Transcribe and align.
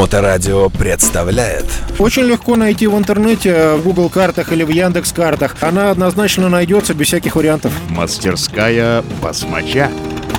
Моторадио 0.00 0.70
представляет 0.70 1.66
Очень 1.98 2.22
легко 2.22 2.56
найти 2.56 2.86
в 2.86 2.96
интернете, 2.96 3.74
в 3.74 3.82
Google 3.82 4.08
картах 4.08 4.50
или 4.50 4.62
в 4.64 4.70
Яндекс 4.70 5.12
картах. 5.12 5.56
Она 5.60 5.90
однозначно 5.90 6.48
найдется 6.48 6.94
без 6.94 7.08
всяких 7.08 7.36
вариантов. 7.36 7.70
Мастерская 7.90 9.04
басмача. 9.22 9.90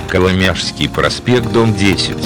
Коломяжский 0.08 0.88
проспект, 0.88 1.52
дом 1.52 1.76
10. 1.76 2.16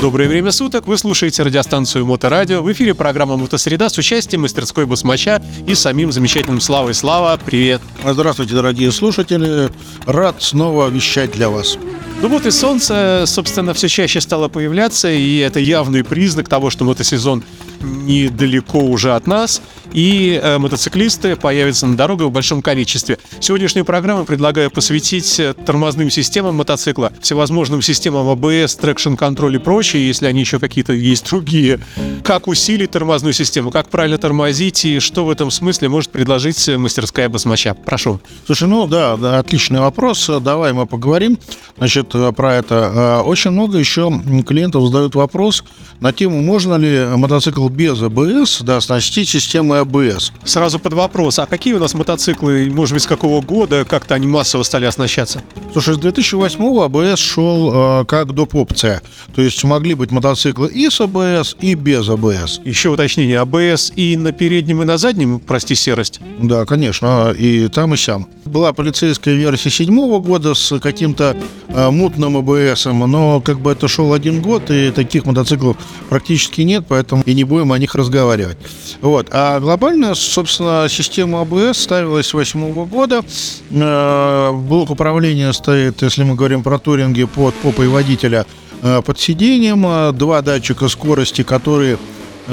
Доброе 0.00 0.28
время 0.28 0.52
суток, 0.52 0.86
вы 0.86 0.96
слушаете 0.96 1.42
радиостанцию 1.42 2.06
Моторадио. 2.06 2.62
В 2.62 2.70
эфире 2.70 2.94
программа 2.94 3.36
«Мотосреда» 3.36 3.88
с 3.88 3.98
участием 3.98 4.42
мастерской 4.42 4.86
басмача 4.86 5.42
и 5.66 5.74
самим 5.74 6.12
замечательным 6.12 6.60
Славой. 6.60 6.94
Слава, 6.94 7.36
привет! 7.44 7.80
Здравствуйте, 8.04 8.54
дорогие 8.54 8.92
слушатели. 8.92 9.68
Рад 10.06 10.40
снова 10.40 10.88
вещать 10.88 11.32
для 11.32 11.50
вас. 11.50 11.76
Ну 12.22 12.28
вот 12.28 12.46
и 12.46 12.52
солнце, 12.52 13.24
собственно, 13.26 13.74
все 13.74 13.88
чаще 13.88 14.20
стало 14.20 14.46
появляться, 14.46 15.10
и 15.10 15.38
это 15.38 15.58
явный 15.58 16.04
признак 16.04 16.48
того, 16.48 16.70
что 16.70 16.84
мотосезон 16.84 17.42
недалеко 17.80 18.78
уже 18.78 19.16
от 19.16 19.26
нас, 19.26 19.60
и 19.92 20.40
э, 20.42 20.58
мотоциклисты 20.58 21.36
появятся 21.36 21.86
на 21.86 21.96
дорогах 21.96 22.28
в 22.28 22.30
большом 22.30 22.62
количестве. 22.62 23.18
Сегодняшнюю 23.40 23.84
программу 23.84 24.24
предлагаю 24.24 24.70
посвятить 24.70 25.38
э, 25.38 25.54
тормозным 25.54 26.10
системам 26.10 26.56
мотоцикла, 26.56 27.12
всевозможным 27.20 27.82
системам 27.82 28.28
АБС, 28.28 28.76
traction 28.76 29.14
control 29.14 29.56
и 29.56 29.58
прочее, 29.58 30.06
если 30.06 30.26
они 30.26 30.40
еще 30.40 30.58
какие-то 30.58 30.92
есть 30.92 31.28
другие. 31.28 31.80
Как 32.24 32.48
усилить 32.48 32.90
тормозную 32.90 33.32
систему, 33.32 33.70
как 33.70 33.88
правильно 33.88 34.18
тормозить, 34.18 34.84
и 34.84 34.98
что 34.98 35.24
в 35.24 35.30
этом 35.30 35.50
смысле 35.50 35.88
может 35.88 36.10
предложить 36.10 36.68
мастерская 36.68 37.28
басмача. 37.28 37.74
Прошу. 37.74 38.20
Слушай, 38.46 38.68
ну 38.68 38.86
да, 38.86 39.16
да, 39.16 39.38
отличный 39.38 39.80
вопрос. 39.80 40.30
Давай 40.40 40.72
мы 40.72 40.86
поговорим 40.86 41.38
значит, 41.76 42.14
про 42.36 42.54
это. 42.54 43.22
Очень 43.24 43.50
много 43.50 43.78
еще 43.78 44.12
клиентов 44.46 44.86
задают 44.86 45.14
вопрос 45.14 45.64
на 46.00 46.12
тему, 46.12 46.40
можно 46.42 46.74
ли 46.74 47.04
мотоцикл 47.16 47.68
без 47.68 48.00
АБС 48.02 48.62
да, 48.62 48.78
оснастить 48.78 49.28
системой 49.28 49.81
АБС. 49.82 50.32
Сразу 50.44 50.78
под 50.78 50.94
вопрос, 50.94 51.38
а 51.38 51.46
какие 51.46 51.74
у 51.74 51.78
нас 51.78 51.94
мотоциклы, 51.94 52.70
может 52.70 52.94
быть, 52.94 53.02
с 53.02 53.06
какого 53.06 53.40
года 53.40 53.84
как-то 53.84 54.14
они 54.14 54.26
массово 54.26 54.62
стали 54.62 54.86
оснащаться? 54.86 55.42
Слушай, 55.72 55.94
с 55.94 55.98
2008 55.98 56.82
АБС 56.84 57.18
шел 57.18 58.00
э, 58.00 58.04
как 58.06 58.32
доп. 58.32 58.54
опция. 58.54 59.02
То 59.34 59.42
есть 59.42 59.62
могли 59.64 59.94
быть 59.94 60.10
мотоциклы 60.10 60.68
и 60.68 60.88
с 60.88 61.00
АБС, 61.00 61.56
и 61.60 61.74
без 61.74 62.08
АБС. 62.08 62.60
Еще 62.64 62.90
уточнение, 62.90 63.40
АБС 63.40 63.92
и 63.96 64.16
на 64.16 64.32
переднем, 64.32 64.82
и 64.82 64.84
на 64.84 64.98
заднем, 64.98 65.40
прости, 65.40 65.74
серость? 65.74 66.20
Да, 66.38 66.64
конечно, 66.64 67.34
и 67.36 67.68
там, 67.68 67.94
и 67.94 67.96
сям. 67.96 68.28
Была 68.44 68.72
полицейская 68.72 69.34
версия 69.34 69.70
седьмого 69.70 70.20
года 70.20 70.54
с 70.54 70.78
каким-то 70.78 71.36
э, 71.68 71.90
мутным 71.90 72.36
АБС, 72.36 72.86
но 72.86 73.40
как 73.40 73.60
бы 73.60 73.72
это 73.72 73.88
шел 73.88 74.12
один 74.12 74.42
год, 74.42 74.70
и 74.70 74.90
таких 74.90 75.24
мотоциклов 75.24 75.76
практически 76.08 76.60
нет, 76.62 76.84
поэтому 76.88 77.22
и 77.24 77.34
не 77.34 77.44
будем 77.44 77.72
о 77.72 77.78
них 77.78 77.94
разговаривать. 77.94 78.58
Вот. 79.00 79.28
А 79.30 79.58
глобально, 79.72 80.14
собственно, 80.14 80.86
система 80.90 81.40
АБС 81.40 81.78
ставилась 81.78 82.26
с 82.26 82.32
2008 82.32 82.84
года. 82.84 83.24
Э, 83.70 84.52
блок 84.52 84.90
управления 84.90 85.50
стоит, 85.54 86.02
если 86.02 86.24
мы 86.24 86.34
говорим 86.34 86.62
про 86.62 86.78
туринги, 86.78 87.24
под 87.24 87.54
попой 87.54 87.88
водителя 87.88 88.44
э, 88.82 89.00
под 89.00 89.18
сиденьем. 89.18 89.86
Э, 89.86 90.12
два 90.12 90.42
датчика 90.42 90.88
скорости, 90.88 91.42
которые 91.42 91.96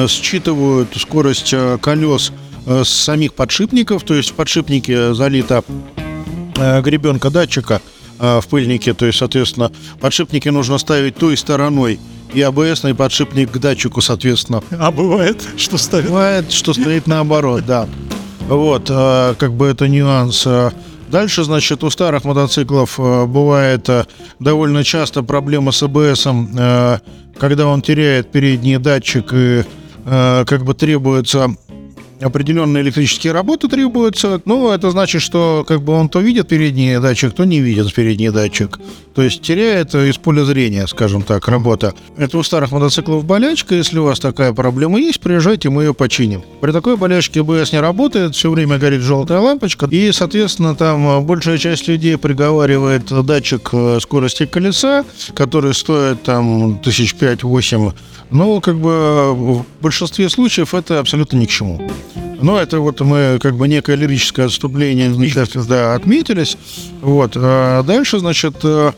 считывают 0.08 0.96
скорость 0.96 1.54
колес 1.82 2.32
с 2.66 2.88
самих 2.88 3.34
подшипников. 3.34 4.04
То 4.04 4.14
есть 4.14 4.30
в 4.30 4.36
подшипнике 4.36 5.14
залита 5.14 5.64
гребенка 6.56 7.32
датчика 7.32 7.82
в 8.18 8.44
пыльнике. 8.50 8.94
То 8.94 9.08
есть, 9.08 9.18
соответственно, 9.18 9.72
подшипники 10.00 10.48
нужно 10.48 10.78
ставить 10.78 11.16
той 11.16 11.36
стороной, 11.36 12.00
и 12.34 12.42
АБСный 12.42 12.94
подшипник 12.96 13.52
к 13.52 13.58
датчику, 13.58 14.02
соответственно. 14.02 14.64
А 14.72 14.92
бывает, 14.92 15.44
что 15.58 15.78
ставят? 15.78 16.08
Бывает, 16.08 16.52
что 16.52 16.74
стоит 16.74 17.08
наоборот, 17.08 17.66
да. 17.66 17.88
Вот, 18.48 18.88
как 18.88 19.54
бы 19.54 19.68
это 19.68 19.88
нюанс. 19.88 20.48
Дальше, 21.10 21.44
значит, 21.44 21.84
у 21.84 21.90
старых 21.90 22.24
мотоциклов 22.24 22.98
бывает 22.98 23.90
довольно 24.40 24.84
часто 24.84 25.24
проблема 25.24 25.72
с 25.72 25.82
АБС, 25.82 26.28
когда 27.40 27.68
он 27.68 27.82
теряет 27.82 28.32
передний 28.32 28.78
датчик 28.78 29.34
и 29.34 29.64
как 30.06 30.64
бы 30.64 30.74
требуется 30.74 31.56
определенные 32.22 32.84
электрические 32.84 33.34
работы 33.34 33.68
требуются. 33.68 34.42
Ну, 34.46 34.72
это 34.72 34.92
значит, 34.92 35.22
что 35.22 35.66
как 35.68 35.82
бы 35.82 35.94
он 35.94 36.10
то 36.10 36.20
видит 36.20 36.48
передний 36.48 37.00
датчик, 37.00 37.34
то 37.34 37.46
не 37.46 37.60
видит 37.60 37.94
передний 37.94 38.30
датчик. 38.30 38.80
То 39.16 39.24
есть 39.24 39.42
теряет 39.42 39.94
из 39.96 40.18
поля 40.18 40.44
зрения, 40.46 40.88
скажем 40.88 41.24
так, 41.24 41.48
работа. 41.48 41.94
Это 42.18 42.38
у 42.38 42.44
старых 42.44 42.72
мотоциклов 42.72 43.26
болячка. 43.26 43.76
Если 43.76 44.00
у 44.00 44.06
вас 44.06 44.20
такая 44.20 44.54
проблема 44.54 45.00
есть, 45.00 45.20
приезжайте, 45.20 45.70
мы 45.70 45.84
ее 45.84 45.94
починим. 45.94 46.44
При 46.62 46.72
такой 46.72 46.96
болячке 46.96 47.44
БС 47.44 47.74
не 47.74 47.80
работает, 47.80 48.36
все 48.36 48.50
время 48.50 48.78
горит 48.78 49.02
желтая 49.02 49.40
лампочка. 49.40 49.88
И, 49.92 50.12
соответственно, 50.12 50.76
там 50.76 51.26
большая 51.26 51.58
часть 51.58 51.88
людей 51.88 52.18
приговаривает 52.18 53.06
датчик 53.26 53.70
э, 53.74 54.00
скорости 54.02 54.46
колеса, 54.46 55.06
который 55.34 55.74
стоит 55.74 56.24
там 56.24 56.80
тысяч 56.80 57.16
пять-восемь 57.16 57.92
но 58.32 58.62
как 58.62 58.80
бы 58.80 59.34
в 59.34 59.66
большинстве 59.82 60.30
случаев 60.30 60.74
это 60.74 61.00
абсолютно 61.00 61.38
ни 61.38 61.46
к 61.46 61.50
чему. 61.50 61.90
Но 62.42 62.58
это 62.60 62.80
вот 62.80 63.02
мы 63.02 63.38
как 63.42 63.56
бы 63.56 63.68
некое 63.68 63.96
лирическое 63.96 64.46
отступление 64.46 65.10
да, 65.68 65.94
отметились. 65.96 66.58
Вот. 67.02 67.34
А 67.36 67.84
дальше, 67.84 68.20
значит, 68.20 68.64
Э, 68.64 68.92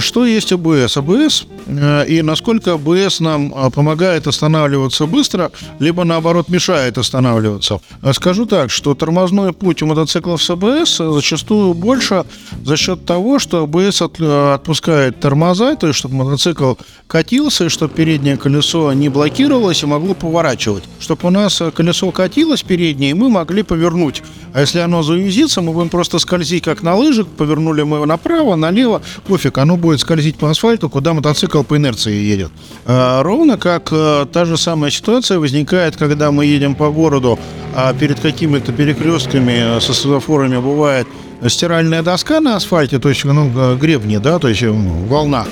что 0.00 0.24
есть 0.24 0.52
АБС? 0.52 0.96
АБС 0.96 1.46
э, 1.66 2.06
и 2.06 2.22
насколько 2.22 2.74
АБС 2.74 3.20
нам 3.20 3.52
э, 3.54 3.70
помогает 3.70 4.26
останавливаться 4.26 5.06
быстро, 5.06 5.50
либо 5.78 6.04
наоборот 6.04 6.48
мешает 6.48 6.98
останавливаться. 6.98 7.80
Скажу 8.12 8.46
так, 8.46 8.70
что 8.70 8.94
тормозной 8.94 9.52
путь 9.52 9.82
у 9.82 9.86
мотоциклов 9.86 10.42
с 10.42 10.50
АБС 10.50 10.98
зачастую 11.14 11.74
больше 11.74 12.24
за 12.64 12.76
счет 12.76 13.04
того, 13.04 13.38
что 13.38 13.64
АБС 13.64 14.02
отпускает 14.02 15.20
тормоза, 15.20 15.76
то 15.76 15.86
есть 15.86 15.98
чтобы 15.98 16.14
мотоцикл 16.16 16.74
катился, 17.06 17.66
и 17.66 17.68
чтобы 17.68 17.94
переднее 17.94 18.36
колесо 18.36 18.92
не 18.92 19.08
блокировалось 19.08 19.82
и 19.82 19.86
могло 19.86 20.14
поворачивать. 20.14 20.84
Чтобы 21.00 21.28
у 21.28 21.30
нас 21.30 21.60
колесо 21.74 22.10
катилось 22.10 22.62
переднее, 22.62 23.10
и 23.10 23.14
мы 23.14 23.28
могли 23.28 23.62
повернуть. 23.62 24.22
А 24.52 24.60
если 24.60 24.78
оно 24.78 25.02
завизится, 25.02 25.60
мы 25.60 25.72
будем 25.72 25.88
просто 25.88 26.18
скользить 26.18 26.64
как 26.64 26.82
на 26.82 26.94
лыжах, 26.94 27.26
повернули 27.26 27.82
мы 27.82 27.96
его 27.96 28.06
направо, 28.06 28.54
налево, 28.56 29.02
пофиг, 29.26 29.58
оно 29.64 29.78
будет 29.78 30.00
скользить 30.00 30.36
по 30.36 30.50
асфальту, 30.50 30.90
куда 30.90 31.14
мотоцикл 31.14 31.62
по 31.62 31.76
инерции 31.78 32.12
едет. 32.12 32.50
А, 32.84 33.22
ровно 33.22 33.56
как 33.56 33.88
а, 33.92 34.26
та 34.26 34.44
же 34.44 34.58
самая 34.58 34.90
ситуация 34.90 35.38
возникает, 35.38 35.96
когда 35.96 36.30
мы 36.30 36.44
едем 36.44 36.74
по 36.74 36.90
городу, 36.90 37.38
а 37.74 37.94
перед 37.94 38.20
какими-то 38.20 38.72
перекрестками 38.72 39.80
со 39.80 39.94
светофорами 39.94 40.58
бывает 40.58 41.06
стиральная 41.48 42.02
доска 42.02 42.40
на 42.40 42.56
асфальте, 42.56 42.98
то 42.98 43.08
есть 43.08 43.24
ну, 43.24 43.76
гребни, 43.76 44.18
да, 44.18 44.38
то 44.38 44.48
есть 44.48 44.62
волна. 44.62 45.46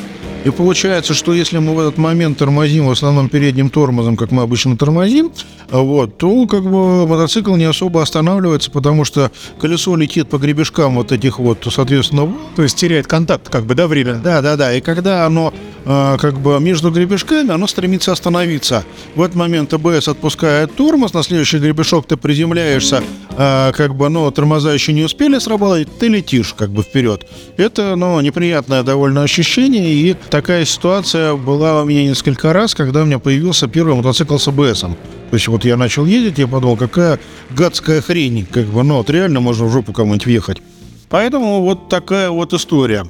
И 0.44 0.50
получается, 0.50 1.14
что 1.14 1.32
если 1.32 1.58
мы 1.58 1.74
в 1.74 1.78
этот 1.78 1.98
момент 1.98 2.38
тормозим 2.38 2.86
в 2.86 2.90
основном 2.90 3.28
передним 3.28 3.70
тормозом, 3.70 4.16
как 4.16 4.32
мы 4.32 4.42
обычно 4.42 4.76
тормозим, 4.76 5.30
вот, 5.70 6.18
то 6.18 6.46
как 6.46 6.64
бы 6.64 7.06
мотоцикл 7.06 7.54
не 7.54 7.64
особо 7.64 8.02
останавливается, 8.02 8.70
потому 8.70 9.04
что 9.04 9.30
колесо 9.60 9.94
летит 9.94 10.28
по 10.28 10.38
гребешкам 10.38 10.96
вот 10.96 11.12
этих 11.12 11.38
вот, 11.38 11.66
соответственно... 11.70 12.32
То 12.56 12.62
есть 12.62 12.76
теряет 12.76 13.06
контакт, 13.06 13.48
как 13.48 13.64
бы, 13.66 13.74
да, 13.74 13.86
время? 13.86 14.14
Да, 14.14 14.42
да, 14.42 14.56
да. 14.56 14.74
И 14.74 14.80
когда 14.80 15.26
оно 15.26 15.54
как 15.84 16.38
бы 16.38 16.60
между 16.60 16.90
гребешками, 16.90 17.50
оно 17.50 17.66
стремится 17.66 18.12
остановиться. 18.12 18.84
В 19.14 19.22
этот 19.22 19.36
момент 19.36 19.72
АБС 19.74 20.08
отпускает 20.08 20.74
тормоз, 20.74 21.12
на 21.12 21.22
следующий 21.22 21.58
гребешок 21.58 22.06
ты 22.06 22.16
приземляешься, 22.16 23.02
э, 23.30 23.72
как 23.74 23.94
бы, 23.94 24.08
ну, 24.08 24.30
тормоза 24.30 24.72
еще 24.72 24.92
не 24.92 25.02
успели 25.02 25.38
сработать, 25.38 25.88
ты 25.98 26.08
летишь 26.08 26.54
как 26.54 26.70
бы 26.70 26.82
вперед. 26.82 27.26
Это, 27.56 27.96
ну, 27.96 28.20
неприятное 28.20 28.82
довольно 28.82 29.22
ощущение, 29.22 29.92
и 29.92 30.16
такая 30.30 30.64
ситуация 30.64 31.34
была 31.34 31.82
у 31.82 31.84
меня 31.84 32.04
несколько 32.04 32.52
раз, 32.52 32.74
когда 32.74 33.02
у 33.02 33.04
меня 33.04 33.18
появился 33.18 33.66
первый 33.66 33.94
мотоцикл 33.94 34.38
с 34.38 34.48
АБС. 34.48 34.80
То 34.80 35.36
есть 35.36 35.48
вот 35.48 35.64
я 35.64 35.76
начал 35.76 36.04
ездить, 36.04 36.38
я 36.38 36.46
подумал, 36.46 36.76
какая 36.76 37.18
гадская 37.50 38.02
хрень, 38.02 38.46
как 38.46 38.66
бы, 38.66 38.82
ну 38.82 38.96
вот 38.96 39.10
реально 39.10 39.40
можно 39.40 39.66
в 39.66 39.72
жопу 39.72 39.92
кому-нибудь 39.92 40.26
въехать. 40.26 40.62
Поэтому 41.08 41.62
вот 41.62 41.88
такая 41.88 42.30
вот 42.30 42.52
история. 42.52 43.04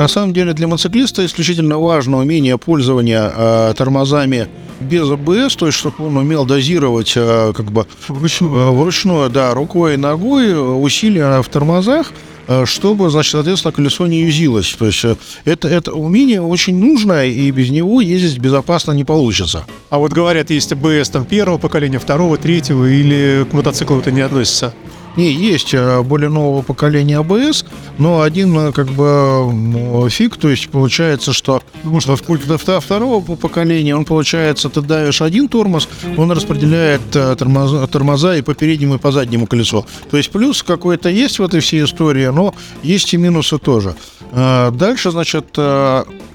На 0.00 0.08
самом 0.08 0.32
деле 0.32 0.54
для 0.54 0.66
мотоциклиста 0.66 1.26
исключительно 1.26 1.78
важно 1.78 2.18
умение 2.18 2.56
пользования 2.56 3.30
э, 3.36 3.74
тормозами 3.76 4.48
без 4.80 5.10
АБС, 5.10 5.56
то 5.56 5.66
есть 5.66 5.76
чтобы 5.76 6.06
он 6.06 6.16
умел 6.16 6.46
дозировать 6.46 7.12
э, 7.16 7.52
как 7.54 7.70
бы 7.70 7.86
вручную, 8.08 8.72
вручную, 8.72 9.28
да, 9.28 9.52
рукой 9.52 9.94
и 9.94 9.96
ногой 9.98 10.54
усилия 10.82 11.42
в 11.42 11.48
тормозах, 11.48 12.12
Э, 12.50 12.66
чтобы, 12.66 13.10
значит, 13.10 13.30
соответственно, 13.30 13.70
колесо 13.70 14.08
не 14.08 14.22
юзилось. 14.22 14.74
То 14.76 14.86
есть 14.86 15.04
э, 15.04 15.14
это, 15.44 15.68
это 15.68 15.92
умение 15.92 16.42
очень 16.42 16.76
нужное, 16.76 17.26
и 17.26 17.48
без 17.52 17.70
него 17.70 18.00
ездить 18.00 18.38
безопасно 18.38 18.90
не 18.90 19.04
получится. 19.04 19.64
А 19.88 19.98
вот 19.98 20.12
говорят, 20.12 20.50
есть 20.50 20.72
АБС 20.72 21.10
там 21.10 21.24
первого 21.24 21.58
поколения, 21.58 22.00
второго, 22.00 22.38
третьего, 22.38 22.86
или 22.86 23.46
к 23.48 23.52
мотоциклу 23.52 24.00
это 24.00 24.10
не 24.10 24.22
относится? 24.22 24.74
Не, 25.16 25.32
есть 25.32 25.74
э, 25.74 26.02
более 26.02 26.30
нового 26.30 26.62
поколения 26.62 27.18
АБС, 27.18 27.64
но 27.98 28.20
один 28.20 28.56
э, 28.56 28.72
как 28.72 28.88
бы 28.88 30.08
фиг, 30.08 30.36
то 30.36 30.48
есть 30.48 30.68
получается, 30.70 31.32
что 31.32 31.62
что 31.98 32.16
в 32.16 32.80
второго 32.80 33.20
по- 33.20 33.36
поколения, 33.36 33.96
он 33.96 34.04
получается, 34.04 34.68
ты 34.68 34.80
давишь 34.80 35.20
один 35.20 35.48
тормоз, 35.48 35.88
он 36.16 36.30
распределяет 36.30 37.00
э, 37.14 37.34
тормоза, 37.36 37.86
тормоза 37.88 38.36
и 38.36 38.42
по 38.42 38.54
переднему, 38.54 38.94
и 38.94 38.98
по 38.98 39.10
заднему 39.10 39.46
колесу. 39.46 39.84
То 40.10 40.16
есть 40.16 40.30
плюс 40.30 40.62
какой-то 40.62 41.08
есть 41.08 41.38
в 41.38 41.42
этой 41.42 41.60
всей 41.60 41.84
истории, 41.84 42.26
но 42.26 42.54
есть 42.82 43.12
и 43.12 43.16
минусы 43.16 43.58
тоже. 43.58 43.96
Дальше, 44.32 45.10
значит, 45.10 45.58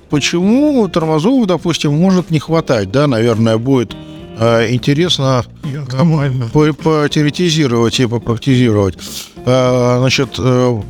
почему 0.10 0.88
тормозов, 0.90 1.48
допустим, 1.48 1.94
может 1.94 2.30
не 2.30 2.40
хватать, 2.40 2.92
да, 2.92 3.08
наверное, 3.08 3.58
будет 3.58 3.96
э, 4.40 4.74
интересно 4.74 5.44
по- 6.54 6.74
потеоретизировать 6.74 8.00
и 8.00 8.06
попрактизировать. 8.08 8.98
Э, 9.46 9.98
Значит, 10.00 10.30
э, 10.40 10.82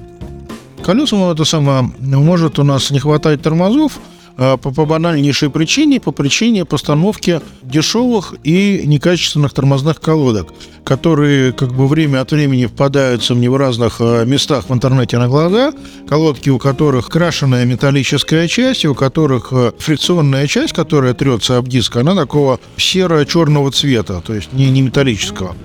колесам 0.84 1.24
это 1.32 1.46
самое 1.46 1.92
может 2.00 2.60
у 2.60 2.64
нас 2.64 2.92
не 2.92 3.00
хватать 3.00 3.42
тормозов 3.42 4.00
по, 4.36 4.58
по 4.58 4.86
банальнейшей 4.86 5.50
причине, 5.50 6.00
по 6.00 6.12
причине 6.12 6.66
постановки 6.66 7.42
дешевых 7.62 8.36
и 8.44 8.84
некачественных 8.86 9.54
тормозных 9.54 10.02
колодок, 10.02 10.50
которые 10.84 11.54
как 11.54 11.74
бы 11.74 11.88
время 11.88 12.22
от 12.22 12.32
времени 12.32 12.66
впадаются 12.66 13.34
мне 13.34 13.50
в 13.50 13.56
разных 13.56 13.98
э, 14.00 14.26
местах 14.26 14.70
в 14.70 14.74
интернете 14.74 15.18
на 15.18 15.28
глаза, 15.28 15.74
колодки, 16.08 16.50
у 16.50 16.60
которых 16.60 17.08
крашеная 17.08 17.66
металлическая 17.66 18.48
часть, 18.48 18.86
у 18.86 18.94
которых 18.94 19.50
э, 19.52 19.72
фрикционная 19.78 20.48
часть, 20.48 20.74
которая 20.74 21.14
трется 21.14 21.58
об 21.58 21.68
диск, 21.68 21.96
она 21.96 22.16
такого 22.16 22.60
серо-черного 22.78 23.72
цвета, 23.72 24.22
то 24.26 24.34
есть 24.34 24.52
не, 24.54 24.70
не 24.70 24.82
металлического. 24.82 25.56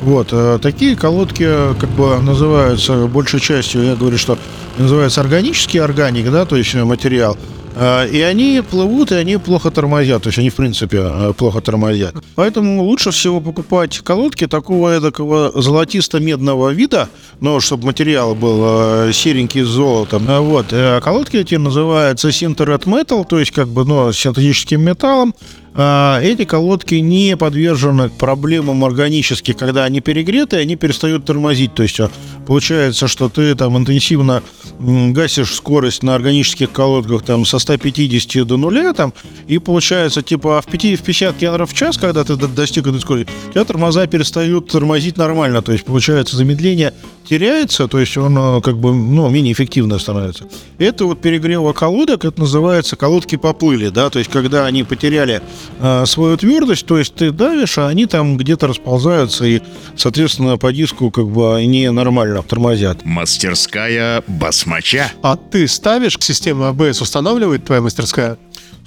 Вот, 0.00 0.32
такие 0.62 0.94
колодки 0.94 1.44
как 1.80 1.90
бы 1.90 2.18
называются 2.18 3.06
большей 3.06 3.40
частью, 3.40 3.82
я 3.82 3.96
говорю, 3.96 4.16
что 4.16 4.38
называется 4.78 5.20
органический 5.20 5.80
органик, 5.80 6.30
да, 6.30 6.44
то 6.44 6.56
есть 6.56 6.72
материал. 6.74 7.36
Э, 7.78 8.08
И 8.10 8.20
они 8.20 8.62
плывут, 8.68 9.12
и 9.12 9.14
они 9.14 9.36
плохо 9.36 9.70
тормозят. 9.70 10.22
То 10.22 10.28
есть 10.28 10.38
они, 10.38 10.50
в 10.50 10.54
принципе, 10.56 10.98
э, 11.02 11.32
плохо 11.36 11.60
тормозят. 11.60 12.14
Поэтому 12.34 12.82
лучше 12.82 13.10
всего 13.10 13.40
покупать 13.40 13.98
колодки 13.98 14.46
такого 14.46 14.90
эдакого 14.96 15.52
золотисто-медного 15.60 16.70
вида, 16.70 17.08
но 17.40 17.60
чтобы 17.60 17.86
материал 17.86 18.34
был 18.34 18.60
э, 19.08 19.12
серенький 19.12 19.62
с 19.62 19.68
золотом. 19.68 20.24
Вот. 20.26 20.66
э, 20.72 21.00
Колодки 21.00 21.36
эти 21.36 21.54
называются 21.56 22.28
Sintered 22.28 22.84
Metal, 22.84 23.24
то 23.28 23.38
есть 23.38 23.52
как 23.52 23.68
бы, 23.68 23.84
ну, 23.84 24.12
синтетическим 24.12 24.80
металлом. 24.82 25.34
А, 25.74 26.20
Эти 26.22 26.44
колодки 26.44 26.96
не 26.96 27.36
подвержены 27.36 28.08
проблемам 28.08 28.84
органических, 28.84 29.56
когда 29.56 29.84
они 29.84 30.00
перегреты, 30.00 30.56
они 30.56 30.76
перестают 30.76 31.24
тормозить. 31.24 31.74
То 31.74 31.82
есть 31.84 32.00
а, 32.00 32.10
получается, 32.46 33.06
что 33.06 33.28
ты 33.28 33.54
там 33.54 33.76
интенсивно 33.76 34.42
гасишь 34.80 35.54
скорость 35.54 36.02
на 36.02 36.14
органических 36.14 36.70
колодках 36.72 37.22
там 37.22 37.44
со 37.44 37.58
150 37.58 38.46
до 38.46 38.56
нуля, 38.56 38.92
там, 38.92 39.12
и 39.46 39.58
получается, 39.58 40.22
типа, 40.22 40.60
в, 40.62 40.66
5, 40.66 41.00
в 41.00 41.02
50 41.02 41.36
км 41.36 41.66
в 41.66 41.74
час, 41.74 41.96
когда 41.98 42.24
ты 42.24 42.36
до- 42.36 42.48
достиг 42.48 42.86
этой 42.86 43.00
скорости, 43.00 43.30
у 43.48 43.52
тебя 43.52 43.64
тормоза 43.64 44.06
перестают 44.06 44.68
тормозить 44.68 45.16
нормально. 45.16 45.62
То 45.62 45.72
есть, 45.72 45.84
получается, 45.84 46.36
замедление 46.36 46.92
теряется, 47.28 47.88
то 47.88 47.98
есть 47.98 48.16
он 48.16 48.62
как 48.62 48.78
бы, 48.78 48.94
ну, 48.94 49.28
менее 49.28 49.52
эффективно 49.52 49.98
становится. 49.98 50.48
Это 50.78 51.04
вот 51.04 51.20
перегрева 51.20 51.72
колодок, 51.72 52.24
это 52.24 52.40
называется 52.40 52.96
колодки 52.96 53.36
поплыли, 53.36 53.90
да, 53.90 54.08
то 54.08 54.18
есть 54.18 54.30
когда 54.30 54.64
они 54.64 54.82
потеряли 54.82 55.42
э, 55.80 56.04
свою 56.06 56.36
твердость, 56.36 56.86
то 56.86 56.98
есть 56.98 57.14
ты 57.14 57.30
давишь, 57.30 57.78
а 57.78 57.88
они 57.88 58.06
там 58.06 58.36
где-то 58.36 58.66
расползаются 58.66 59.44
и, 59.44 59.60
соответственно, 59.96 60.56
по 60.56 60.72
диску 60.72 61.10
как 61.10 61.28
бы 61.28 61.56
они 61.56 61.88
нормально 61.90 62.42
тормозят. 62.42 63.04
Мастерская 63.04 64.22
басмача. 64.26 65.12
А 65.22 65.36
ты 65.36 65.66
ставишь 65.68 66.16
систему 66.20 66.64
ABS, 66.64 67.02
устанавливает 67.02 67.64
твоя 67.64 67.82
мастерская? 67.82 68.38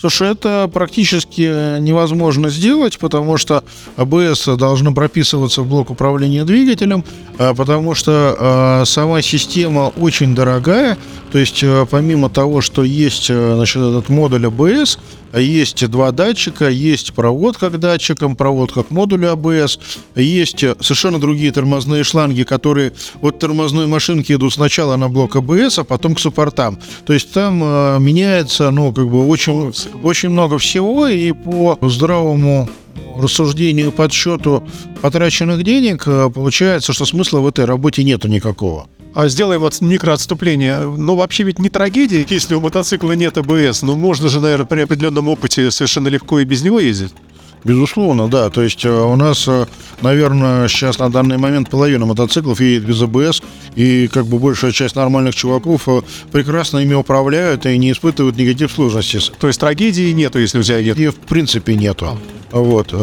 Слушай, 0.02 0.32
это 0.32 0.68
практически 0.74 1.78
невозможно 1.80 2.50
сделать, 2.50 2.98
потому 2.98 3.38
что 3.38 3.64
АБС 3.98 4.48
должно 4.58 4.96
прописываться 4.96 5.62
в 5.62 5.68
блок 5.68 5.92
управления 5.92 6.44
двигателем, 6.44 7.06
а, 7.38 7.54
потому 7.54 7.94
что 7.94 8.36
а, 8.40 8.84
сама 8.86 9.22
система 9.22 9.94
очень 9.96 10.34
дорогая. 10.34 10.98
То 11.32 11.38
есть, 11.38 11.64
помимо 11.92 12.32
того, 12.32 12.62
что 12.62 12.84
есть 12.84 13.28
значит, 13.28 13.78
этот 13.78 14.10
модуль 14.10 14.48
АБС, 14.48 14.98
есть 15.40 15.88
два 15.90 16.12
датчика, 16.12 16.70
есть 16.70 17.14
проводка 17.14 17.70
к 17.70 17.80
датчикам, 17.80 18.36
проводка 18.36 18.84
к 18.84 18.92
модулю 18.92 19.32
АБС, 19.32 19.80
есть 20.16 20.60
совершенно 20.60 21.20
другие 21.20 21.52
тормозные 21.52 22.04
шланги, 22.04 22.44
которые 22.44 22.94
от 23.22 23.40
тормозной 23.40 23.88
машинки 23.88 24.34
идут 24.34 24.54
сначала 24.54 24.96
на 24.96 25.10
блок 25.10 25.36
АБС, 25.36 25.80
а 25.80 25.84
потом 25.84 26.16
к 26.16 26.20
суппортам. 26.20 26.80
То 27.06 27.14
есть 27.14 27.32
там 27.32 27.62
э, 27.64 28.00
меняется, 28.00 28.72
ну, 28.72 28.94
как 28.94 29.10
бы 29.10 29.28
очень, 29.28 29.74
очень 30.04 30.30
много 30.30 30.58
всего, 30.58 31.08
и 31.08 31.32
по 31.32 31.78
здравому 31.82 32.70
рассуждению 33.18 33.88
и 33.88 33.92
подсчету 33.92 34.64
потраченных 35.02 35.64
денег 35.64 36.04
э, 36.08 36.30
получается, 36.34 36.94
что 36.94 37.06
смысла 37.06 37.40
в 37.40 37.48
этой 37.48 37.66
работе 37.66 38.04
нету 38.04 38.28
никакого. 38.28 38.88
А 39.14 39.28
сделаем 39.28 39.62
вот 39.62 39.80
микроотступление. 39.82 40.80
Ну, 40.80 41.16
вообще 41.16 41.44
ведь 41.44 41.60
не 41.60 41.70
трагедия, 41.70 42.26
если 42.30 42.56
у 42.56 42.62
мотоцикла 42.62 43.12
нет 43.14 43.38
АБС. 43.38 43.82
Ну, 43.82 43.96
можно 43.96 44.30
же, 44.30 44.40
наверное, 44.40 44.66
при 44.66 44.82
определенном 44.82 45.28
опыте 45.28 45.70
совершенно 45.70 46.08
легко 46.08 46.40
и 46.40 46.46
без 46.46 46.64
него 46.64 46.80
ездить. 46.80 47.14
Безусловно, 47.64 48.28
да. 48.28 48.50
То 48.50 48.64
есть 48.64 48.84
э, 48.86 48.90
у 48.90 49.16
нас, 49.16 49.48
э, 49.48 49.68
наверное, 50.02 50.68
сейчас 50.68 50.98
на 50.98 51.12
данный 51.12 51.38
момент 51.38 51.70
половина 51.70 52.06
мотоциклов 52.06 52.60
едет 52.60 52.86
без 52.86 53.02
АБС, 53.02 53.44
и 53.76 54.08
как 54.08 54.26
бы 54.26 54.40
большая 54.40 54.72
часть 54.72 54.96
нормальных 54.96 55.36
чуваков 55.36 55.88
э, 55.88 56.02
прекрасно 56.32 56.80
ими 56.80 56.96
управляют 56.96 57.66
и 57.66 57.78
не 57.78 57.92
испытывают 57.92 58.38
никаких 58.38 58.72
сложностей. 58.72 59.20
То 59.40 59.48
есть 59.48 59.60
трагедии 59.60 60.12
нету, 60.12 60.40
если 60.40 60.60
у 60.60 60.64
тебя 60.64 60.82
нет. 60.82 60.98
И 60.98 61.08
в 61.08 61.16
принципе 61.16 61.76
нету. 61.76 62.18
Вот. 62.52 62.94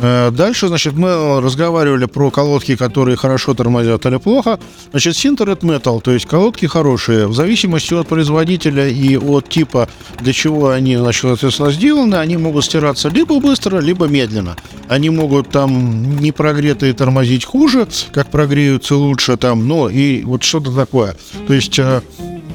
Э, 0.00 0.30
Дальше, 0.30 0.68
значит, 0.68 0.94
мы 0.94 1.40
разговаривали 1.40 2.06
про 2.06 2.30
колодки, 2.30 2.76
которые 2.76 3.16
хорошо 3.16 3.54
тормозят 3.54 4.06
или 4.06 4.16
плохо. 4.18 4.58
Значит, 4.90 5.14
Sintered 5.14 5.60
Metal, 5.60 6.00
то 6.00 6.12
есть 6.12 6.26
колодки 6.26 6.66
хорошие, 6.66 7.26
в 7.26 7.34
зависимости 7.34 7.94
от 7.94 8.08
производителя 8.08 8.88
и 8.88 9.16
от 9.16 9.48
типа, 9.48 9.88
для 10.20 10.32
чего 10.32 10.70
они, 10.70 10.96
значит, 10.96 11.22
соответственно, 11.22 11.70
сделаны, 11.70 12.16
они 12.16 12.36
могут 12.36 12.64
стираться 12.64 13.08
либо 13.08 13.40
быстро, 13.40 13.78
либо 13.78 14.06
медленно. 14.06 14.56
Они 14.88 15.10
могут 15.10 15.50
там 15.50 16.18
не 16.20 16.32
прогретые 16.32 16.92
тормозить 16.92 17.44
хуже, 17.44 17.86
как 18.12 18.30
прогреются 18.30 18.96
лучше 18.96 19.36
там, 19.36 19.66
но 19.66 19.88
и 19.88 20.22
вот 20.22 20.42
что-то 20.42 20.74
такое. 20.74 21.16
То 21.46 21.54
есть 21.54 21.78
э, 21.78 22.00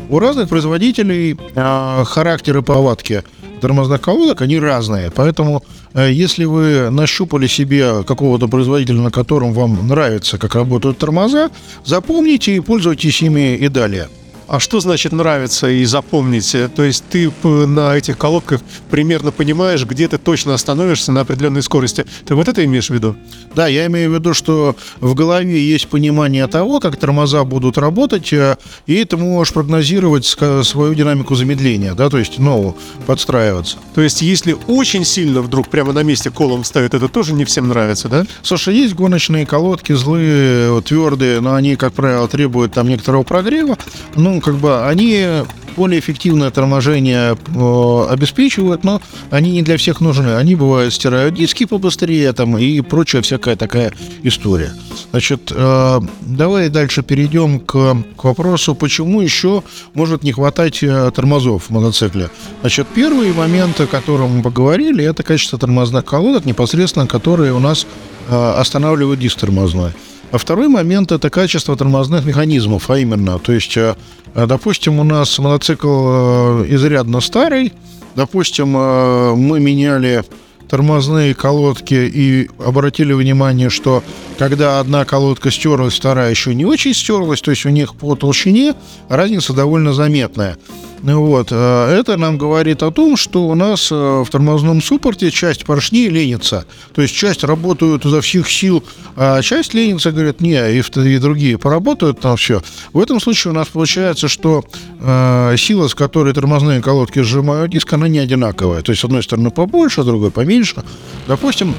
у 0.10 0.20
разных 0.20 0.50
производителей 0.50 1.38
э, 1.56 2.04
характеры 2.06 2.62
повадки 2.62 3.24
тормозных 3.62 4.02
колодок, 4.02 4.42
они 4.42 4.59
разные. 4.59 5.12
Поэтому, 5.12 5.64
э, 5.94 6.12
если 6.12 6.45
вы 6.45 6.90
нащупали 6.90 7.47
себе 7.47 8.04
какого-то 8.04 8.47
производителя, 8.47 9.02
на 9.02 9.12
котором 9.12 9.54
вам 9.54 9.88
нравится, 9.88 10.38
как 10.38 10.56
работают 10.56 10.97
тормоза, 10.97 11.50
запомните 11.85 12.56
и 12.56 12.59
пользуйтесь 12.59 13.21
ими 13.21 13.56
и 13.56 13.69
далее. 13.69 14.09
А 14.52 14.60
что 14.60 14.81
значит 14.81 15.14
нравится 15.14 15.70
и 15.70 15.86
запомните? 15.86 16.68
То 16.68 16.84
есть 16.84 17.06
ты 17.10 17.30
п- 17.30 17.48
на 17.66 17.96
этих 17.96 18.18
колодках 18.18 18.60
примерно 18.90 19.31
понимаешь, 19.31 19.86
где 19.86 20.10
ты 20.10 20.18
точно 20.18 20.54
остановишься 20.54 21.14
на 21.14 21.22
определенной 21.22 21.64
скорости. 21.64 22.06
Ты 22.26 22.36
вот 22.36 22.50
это 22.50 22.66
имеешь 22.66 22.90
в 22.90 22.94
виду? 22.94 23.16
Да, 23.56 23.68
я 23.68 23.86
имею 23.86 24.12
в 24.12 24.14
виду, 24.14 24.34
что 24.34 24.76
в 25.00 25.16
голове 25.16 25.58
есть 25.58 25.88
понимание 25.88 26.48
того, 26.48 26.81
как 26.81 26.98
тормоза 26.98 27.46
будут 27.46 27.78
работать, 27.78 28.34
э, 28.34 28.58
и 28.88 29.06
ты 29.06 29.16
можешь 29.16 29.54
прогнозировать 29.54 30.26
свою 30.26 30.94
динамику 30.96 31.36
замедления, 31.36 31.94
да, 31.94 32.10
то 32.10 32.18
есть, 32.18 32.38
ну, 32.38 32.76
подстраиваться. 33.08 33.78
То 33.96 34.02
есть 34.02 34.22
если 34.22 34.58
очень 34.68 35.06
сильно 35.06 35.42
вдруг 35.42 35.70
прямо 35.70 35.94
на 35.94 36.04
месте 36.04 36.30
колом 36.30 36.66
ставят, 36.66 36.94
это 36.94 37.08
тоже 37.08 37.31
не 37.31 37.46
всем 37.46 37.70
нравится, 37.70 38.10
да? 38.10 38.26
Слушай, 38.42 38.76
есть 38.76 38.96
гоночные 38.96 39.46
колодки 39.46 39.94
злые, 39.94 40.81
твердые, 40.81 41.40
но 41.40 41.54
они, 41.54 41.78
как 41.78 41.94
правило, 41.94 42.28
требуют 42.28 42.74
там 42.74 42.90
некоторого 42.90 43.24
прогрева. 43.24 43.78
Ну, 44.18 44.41
как 44.42 44.56
бы 44.56 44.86
они 44.86 45.44
более 45.76 46.00
эффективное 46.00 46.52
торможение 46.52 47.36
э, 47.36 48.07
обеспечивают, 48.10 48.83
но 48.83 49.02
они 49.30 49.52
не 49.52 49.62
для 49.62 49.78
всех 49.78 50.02
нужны. 50.02 50.36
Они 50.36 50.56
бывают 50.56 50.94
стирают 50.94 51.36
диски 51.36 51.66
побыстрее 51.66 52.33
там 52.33 52.57
и 52.57 52.81
прочая 52.81 53.21
всякая 53.21 53.56
такая 53.56 53.94
история. 54.24 54.74
Значит, 55.12 55.52
э, 55.56 56.02
давай 56.21 56.69
дальше 56.69 57.04
перейдем 57.04 57.60
к, 57.60 58.04
к 58.18 58.24
вопросу, 58.24 58.76
почему 58.76 59.21
еще 59.21 59.64
может 59.94 60.24
не 60.24 60.31
хватать 60.31 60.83
э, 60.83 61.12
тормозов 61.16 61.66
в 61.66 61.69
мотоцикле. 61.69 62.30
Значит, 62.62 62.88
первый 62.94 63.31
момент, 63.33 63.80
о 63.80 63.88
котором 63.88 64.38
мы 64.38 64.44
поговорили, 64.44 65.04
это 65.04 65.24
качество 65.24 65.57
тормозных 65.57 66.06
колодок, 66.06 66.45
непосредственно 66.45 67.07
которые 67.07 67.54
у 67.54 67.60
нас 67.60 67.88
э, 68.30 68.54
останавливают 68.57 69.19
диск 69.19 69.40
тормозной. 69.40 69.92
А 70.31 70.38
второй 70.38 70.69
момент 70.69 71.11
это 71.11 71.30
качество 71.30 71.76
тормозных 71.76 72.23
механизмов, 72.23 72.90
а 72.90 72.97
именно, 72.97 73.38
то 73.38 73.52
есть, 73.52 73.76
э, 73.76 73.95
э, 74.33 74.45
допустим, 74.47 75.00
у 75.00 75.04
нас 75.04 75.38
мотоцикл 75.40 75.88
э, 75.90 76.66
изрядно 76.69 77.19
старый, 77.19 77.73
допустим, 78.16 78.69
мы 78.69 79.59
меняли 79.59 80.23
тормозные 80.69 81.33
колодки 81.35 81.94
и 81.94 82.50
обратили 82.66 83.11
внимание, 83.11 83.69
что 83.69 84.04
когда 84.38 84.80
одна 84.80 85.04
колодка 85.04 85.52
стерлась, 85.52 85.95
вторая 85.95 86.30
еще 86.30 86.56
не 86.56 86.66
очень 86.66 86.94
стерлась, 86.94 87.42
то 87.42 87.52
есть 87.52 87.66
у 87.66 87.69
них 87.69 87.95
по 87.95 88.16
толщине 88.16 88.76
разница 89.09 89.52
довольно 89.52 89.94
заметная. 89.94 90.57
Вот. 91.04 91.48
э, 91.52 91.98
Это 92.00 92.18
нам 92.18 92.38
говорит 92.38 92.84
о 92.84 92.92
том, 92.92 93.18
что 93.18 93.48
у 93.48 93.56
нас 93.56 93.92
э, 93.92 93.96
в 93.96 94.30
тормозном 94.30 94.81
суппорте 94.81 95.31
часть 95.31 95.66
поршней 95.66 96.10
ленится. 96.10 96.66
То 96.94 97.02
есть 97.02 97.16
часть 97.16 97.44
работают 97.44 98.06
изо 98.06 98.22
всех 98.22 98.50
сил, 98.50 98.84
а 99.16 99.42
часть 99.42 99.74
ленится, 99.74 100.12
говорят, 100.12 100.42
не, 100.42 100.56
и, 100.56 100.80
и 100.80 101.18
другие 101.18 101.58
поработают 101.58 102.20
там 102.20 102.38
все. 102.38 102.62
В 102.94 103.00
этом 103.00 103.20
случае 103.20 103.52
у 103.52 103.56
нас 103.56 103.68
получается, 103.68 104.28
что 104.28 104.64
э, 105.00 105.56
сила, 105.58 105.88
с 105.88 105.96
которой 105.96 106.34
тормозные 106.34 106.81
колодки 106.81 107.20
сжимают 107.20 107.72
диск, 107.72 107.92
она 107.94 108.08
не 108.08 108.20
одинаковая. 108.20 108.81
То 108.81 108.92
есть, 108.92 109.02
с 109.02 109.06
одной 109.06 109.24
стороны 109.24 109.50
побольше, 109.50 110.04
с 110.04 110.06
другой 110.06 110.31
поменьше. 110.31 110.84
Допустим, 111.28 111.74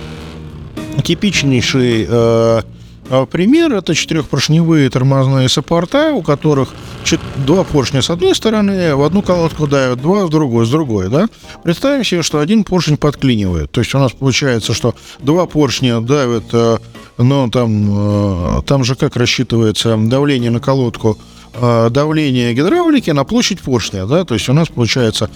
типичнейший 1.05 2.07
э, 2.09 2.63
пример 3.31 3.75
это 3.75 3.95
четырехпоршневые 3.95 4.89
тормозные 4.89 5.49
саппорта, 5.49 6.13
у 6.13 6.23
которых 6.23 6.71
два 7.45 7.63
поршня 7.63 8.01
с 8.01 8.09
одной 8.09 8.35
стороны, 8.35 8.97
в 8.97 9.03
одну 9.03 9.21
колодку 9.23 9.67
давят, 9.67 10.01
два 10.01 10.25
в 10.27 10.31
другую, 10.31 10.65
с 10.65 10.71
другой, 10.71 11.11
да? 11.11 11.29
Представим 11.63 12.05
себе, 12.05 12.23
что 12.23 12.39
один 12.39 12.65
поршень 12.65 12.97
подклинивает. 12.97 13.71
То 13.71 13.81
есть 13.81 13.95
у 13.95 13.99
нас 13.99 14.13
получается, 14.13 14.73
что 14.73 14.95
два 15.19 15.47
поршня 15.47 16.01
давят, 16.01 16.45
э, 16.53 16.79
но 17.19 17.51
там, 17.51 18.59
э, 18.59 18.63
там 18.67 18.83
же 18.83 18.95
как 18.95 19.17
рассчитывается 19.17 19.95
давление 19.97 20.51
на 20.51 20.61
колодку, 20.61 21.19
э, 21.55 21.91
давление 21.91 22.55
гидравлики 22.55 23.11
на 23.11 23.25
площадь 23.25 23.61
поршня, 23.61 24.07
да, 24.07 24.25
то 24.25 24.35
есть 24.35 24.49
у 24.49 24.55
нас 24.55 24.69
получается 24.69 25.29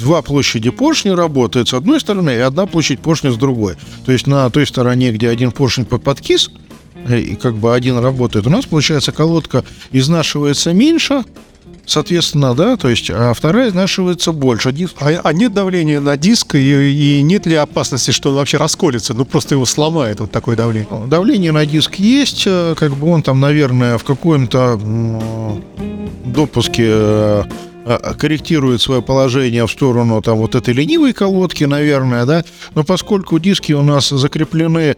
два 0.00 0.22
площади 0.22 0.70
поршня 0.70 1.14
работают 1.14 1.68
с 1.68 1.74
одной 1.74 2.00
стороны 2.00 2.30
и 2.30 2.38
одна 2.38 2.66
площадь 2.66 3.00
поршня 3.00 3.30
с 3.30 3.36
другой. 3.36 3.74
То 4.06 4.12
есть 4.12 4.26
на 4.26 4.48
той 4.48 4.66
стороне, 4.66 5.12
где 5.12 5.28
один 5.28 5.50
поршень 5.50 5.84
под- 5.84 6.02
подкис, 6.02 6.50
и 7.08 7.36
как 7.36 7.56
бы 7.56 7.74
один 7.74 7.98
работает, 7.98 8.46
у 8.46 8.50
нас 8.50 8.66
получается 8.66 9.12
колодка 9.12 9.64
изнашивается 9.92 10.72
меньше, 10.72 11.24
соответственно, 11.88 12.54
да, 12.54 12.76
то 12.76 12.88
есть, 12.88 13.10
а 13.10 13.32
вторая 13.34 13.70
изнашивается 13.70 14.32
больше. 14.32 14.72
Диск 14.72 14.94
А, 15.00 15.20
а 15.22 15.32
нет 15.32 15.54
давления 15.54 16.00
на 16.00 16.16
диск, 16.16 16.54
и, 16.54 17.18
и 17.18 17.22
нет 17.22 17.46
ли 17.46 17.54
опасности, 17.54 18.10
что 18.10 18.30
он 18.30 18.36
вообще 18.36 18.58
расколется? 18.58 19.14
Ну, 19.14 19.24
просто 19.24 19.54
его 19.54 19.64
сломает 19.64 20.20
вот 20.20 20.30
такое 20.30 20.56
давление. 20.56 20.88
Давление 21.06 21.52
на 21.52 21.66
диск 21.66 21.96
есть, 21.96 22.44
э, 22.46 22.74
как 22.76 22.94
бы 22.94 23.10
он 23.10 23.22
там, 23.22 23.40
наверное, 23.40 23.98
в 23.98 24.04
каком-то 24.04 24.78
допуске 26.24 26.86
э, 26.86 27.44
э, 27.84 28.14
корректирует 28.18 28.80
свое 28.80 29.02
положение 29.02 29.66
в 29.66 29.70
сторону 29.70 30.20
там 30.22 30.38
вот 30.38 30.54
этой 30.54 30.74
ленивой 30.74 31.12
колодки, 31.12 31.64
наверное, 31.64 32.26
да, 32.26 32.44
но 32.74 32.84
поскольку 32.84 33.38
диски 33.38 33.72
у 33.72 33.82
нас 33.82 34.10
закреплены 34.10 34.96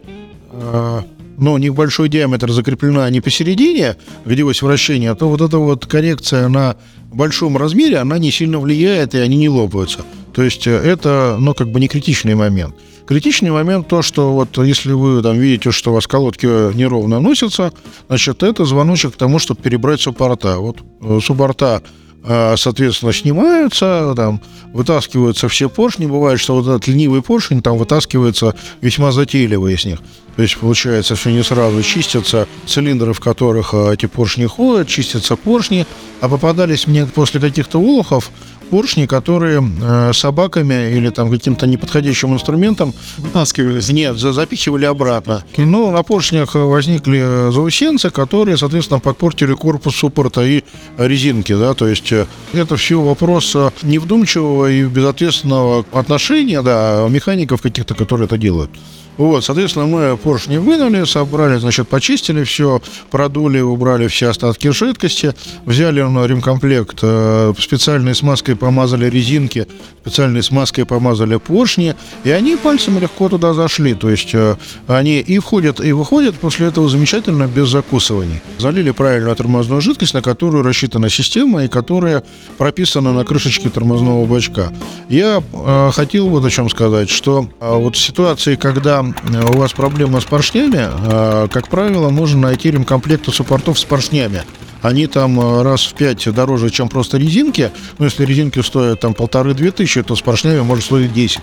э, 0.51 1.01
но 1.37 1.53
у 1.53 1.57
них 1.57 1.73
большой 1.73 2.09
диаметр 2.09 2.51
закреплена 2.51 3.09
не 3.09 3.21
посередине, 3.21 3.97
где 4.25 4.43
ось 4.43 4.61
вращения, 4.61 5.13
то 5.15 5.29
вот 5.29 5.41
эта 5.41 5.57
вот 5.57 5.85
коррекция 5.85 6.47
на 6.47 6.75
большом 7.11 7.57
размере, 7.57 7.97
она 7.97 8.17
не 8.17 8.31
сильно 8.31 8.59
влияет, 8.59 9.15
и 9.15 9.19
они 9.19 9.37
не 9.37 9.49
лопаются. 9.49 9.99
То 10.33 10.43
есть 10.43 10.67
э, 10.67 10.71
это, 10.71 11.37
ну, 11.39 11.53
как 11.53 11.71
бы 11.71 11.79
не 11.79 11.87
критичный 11.87 12.35
момент. 12.35 12.75
Критичный 13.05 13.51
момент 13.51 13.87
то, 13.87 14.01
что 14.01 14.33
вот 14.33 14.57
если 14.57 14.93
вы 14.93 15.21
там 15.21 15.37
видите, 15.37 15.71
что 15.71 15.91
у 15.91 15.95
вас 15.95 16.07
колодки 16.07 16.45
неровно 16.45 17.19
носятся, 17.19 17.73
значит, 18.07 18.43
это 18.43 18.63
звоночек 18.65 19.13
к 19.13 19.17
тому, 19.17 19.39
чтобы 19.39 19.61
перебрать 19.61 19.99
суппорта. 19.99 20.57
Вот 20.59 20.77
э, 21.01 21.19
суппорта 21.21 21.81
соответственно, 22.23 23.13
снимаются, 23.13 24.13
там, 24.15 24.41
вытаскиваются 24.73 25.47
все 25.49 25.69
поршни. 25.69 26.05
Бывает, 26.05 26.39
что 26.39 26.55
вот 26.55 26.67
этот 26.67 26.87
ленивый 26.87 27.21
поршень 27.21 27.61
там 27.61 27.77
вытаскивается 27.77 28.55
весьма 28.81 29.11
затейливо 29.11 29.67
из 29.69 29.85
них. 29.85 29.99
То 30.35 30.43
есть, 30.43 30.57
получается, 30.57 31.15
все 31.15 31.31
не 31.31 31.43
сразу 31.43 31.83
чистятся 31.83 32.47
цилиндры, 32.65 33.13
в 33.13 33.19
которых 33.19 33.73
э, 33.73 33.93
эти 33.93 34.05
поршни 34.05 34.45
ходят, 34.45 34.87
чистятся 34.87 35.35
поршни. 35.35 35.85
А 36.21 36.29
попадались 36.29 36.87
мне 36.87 37.05
после 37.05 37.41
каких-то 37.41 37.79
улухов 37.79 38.31
поршни, 38.71 39.05
которые 39.05 39.61
э, 39.81 40.11
собаками 40.13 40.95
или 40.97 41.09
там 41.09 41.29
каким-то 41.29 41.67
неподходящим 41.67 42.33
инструментом 42.33 42.93
Вытаскивались. 43.17 43.89
нет, 43.89 44.17
за- 44.17 44.31
запихивали 44.33 44.85
обратно. 44.85 45.43
Ну, 45.57 45.91
на 45.91 46.01
поршнях 46.03 46.55
возникли 46.55 47.19
э, 47.21 47.51
заусенцы, 47.51 48.09
которые, 48.09 48.57
соответственно, 48.57 48.99
подпортили 49.01 49.53
корпус 49.53 49.95
суппорта 49.97 50.41
и 50.43 50.63
резинки, 50.97 51.53
да, 51.53 51.73
то 51.73 51.87
есть 51.87 52.11
э, 52.13 52.25
это 52.53 52.77
все 52.77 52.99
вопрос 53.01 53.55
э, 53.55 53.69
невдумчивого 53.83 54.71
и 54.71 54.85
безответственного 54.85 55.85
отношения, 55.91 56.61
да, 56.61 57.05
механиков 57.09 57.61
каких-то, 57.61 57.93
которые 57.93 58.25
это 58.25 58.37
делают. 58.37 58.71
Вот, 59.17 59.43
соответственно, 59.43 59.85
мы 59.85 60.17
поршни 60.17 60.57
вынули, 60.57 61.03
собрали, 61.03 61.59
значит, 61.59 61.87
почистили 61.89 62.43
все, 62.43 62.81
продули, 63.11 63.59
убрали 63.59 64.07
все 64.07 64.29
остатки 64.29 64.69
жидкости, 64.71 65.35
взяли 65.65 66.01
на 66.01 66.25
ремкомплект, 66.25 66.99
э, 67.03 67.53
специальной 67.59 68.15
смазкой 68.15 68.55
помазали 68.61 69.09
резинки, 69.09 69.67
специальной 70.01 70.43
смазкой 70.43 70.85
помазали 70.85 71.37
поршни, 71.37 71.95
и 72.23 72.29
они 72.29 72.55
пальцами 72.55 72.99
легко 72.99 73.27
туда 73.27 73.53
зашли. 73.53 73.95
То 73.95 74.07
есть 74.07 74.35
э, 74.35 74.55
они 74.87 75.19
и 75.19 75.39
входят, 75.39 75.83
и 75.83 75.91
выходят 75.91 76.35
после 76.35 76.67
этого 76.67 76.87
замечательно 76.87 77.47
без 77.47 77.69
закусываний. 77.69 78.39
Залили 78.59 78.91
правильную 78.91 79.35
тормозную 79.35 79.81
жидкость, 79.81 80.13
на 80.13 80.21
которую 80.21 80.63
рассчитана 80.63 81.09
система 81.09 81.63
и 81.63 81.67
которая 81.67 82.23
прописана 82.59 83.13
на 83.13 83.25
крышечке 83.25 83.69
тормозного 83.69 84.25
бачка. 84.27 84.71
Я 85.09 85.41
э, 85.51 85.91
хотел 85.91 86.29
вот 86.29 86.45
о 86.45 86.49
чем 86.51 86.69
сказать, 86.69 87.09
что 87.09 87.49
э, 87.59 87.75
вот 87.75 87.95
в 87.95 87.99
ситуации, 87.99 88.55
когда 88.55 89.01
у 89.01 89.57
вас 89.57 89.73
проблема 89.73 90.21
с 90.21 90.25
поршнями, 90.25 91.49
как 91.49 91.67
правило, 91.69 92.09
можно 92.09 92.41
найти 92.41 92.69
ремкомплекты 92.69 93.31
суппортов 93.31 93.79
с 93.79 93.83
поршнями. 93.83 94.43
Они 94.81 95.07
там 95.07 95.39
э, 95.39 95.61
раз 95.63 95.83
в 95.83 95.93
пять 95.93 96.31
дороже, 96.33 96.69
чем 96.69 96.89
просто 96.89 97.17
резинки. 97.17 97.71
Ну, 97.97 98.05
если 98.05 98.25
резинки 98.25 98.59
стоят 98.61 98.99
там 99.01 99.13
полторы-две 99.13 99.71
тысячи, 99.71 100.01
то 100.03 100.15
с 100.15 100.21
поршнями 100.21 100.61
может 100.61 100.85
стоить 100.85 101.13
10. 101.13 101.41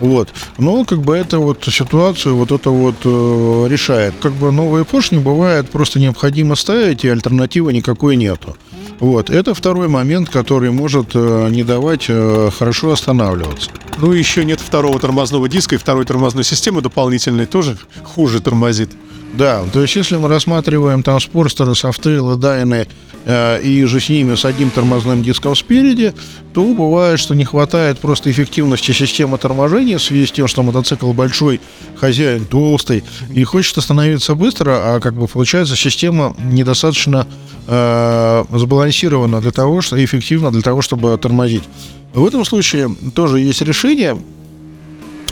Вот. 0.00 0.28
Но 0.58 0.84
как 0.84 1.02
бы 1.02 1.16
это 1.16 1.38
вот 1.38 1.64
ситуацию 1.64 2.36
вот 2.36 2.52
это 2.52 2.70
вот 2.70 2.96
э, 3.04 3.66
решает. 3.68 4.14
Как 4.20 4.32
бы 4.32 4.50
новые 4.52 4.84
поршни 4.84 5.18
бывает 5.18 5.70
просто 5.70 6.00
необходимо 6.00 6.56
ставить, 6.56 7.04
и 7.04 7.08
альтернативы 7.08 7.72
никакой 7.72 8.16
нету. 8.16 8.56
Вот. 9.00 9.30
Это 9.30 9.54
второй 9.54 9.88
момент, 9.88 10.28
который 10.28 10.70
может 10.70 11.10
э, 11.14 11.48
не 11.50 11.64
давать 11.64 12.06
э, 12.08 12.50
хорошо 12.56 12.92
останавливаться. 12.92 13.70
Ну, 13.98 14.12
еще 14.12 14.44
нет 14.44 14.60
второго 14.60 14.98
тормозного 14.98 15.48
диска 15.48 15.76
и 15.76 15.78
второй 15.78 16.04
тормозной 16.04 16.44
системы 16.44 16.80
дополнительной 16.80 17.46
тоже 17.46 17.76
хуже 18.02 18.40
тормозит. 18.40 18.90
Да, 19.36 19.64
то 19.72 19.82
есть 19.82 19.96
если 19.96 20.16
мы 20.16 20.28
рассматриваем 20.28 21.02
там 21.02 21.18
спорстеры, 21.20 21.74
софтейлы, 21.74 22.36
дайны 22.36 22.86
э, 23.24 23.62
и 23.62 23.84
же 23.84 23.98
с 23.98 24.08
ними 24.08 24.36
с 24.36 24.44
одним 24.44 24.70
тормозным 24.70 25.24
диском 25.24 25.56
спереди, 25.56 26.14
то 26.52 26.62
бывает, 26.72 27.18
что 27.18 27.34
не 27.34 27.44
хватает 27.44 27.98
просто 27.98 28.30
эффективности 28.30 28.92
системы 28.92 29.36
торможения 29.38 29.98
в 29.98 30.02
связи 30.02 30.26
с 30.26 30.30
тем, 30.30 30.46
что 30.46 30.62
мотоцикл 30.62 31.12
большой, 31.12 31.60
хозяин 31.96 32.44
толстый 32.44 33.02
и 33.32 33.42
хочет 33.42 33.76
остановиться 33.76 34.36
быстро, 34.36 34.94
а 34.94 35.00
как 35.00 35.14
бы 35.14 35.26
получается 35.26 35.74
система 35.74 36.36
недостаточно 36.38 37.26
э, 37.66 38.44
сбалансирована 38.52 39.40
для 39.40 39.50
того, 39.50 39.80
что 39.80 40.02
эффективно 40.02 40.52
для 40.52 40.62
того, 40.62 40.80
чтобы 40.80 41.18
тормозить. 41.18 41.64
В 42.12 42.24
этом 42.24 42.44
случае 42.44 42.94
тоже 43.16 43.40
есть 43.40 43.62
решение, 43.62 44.16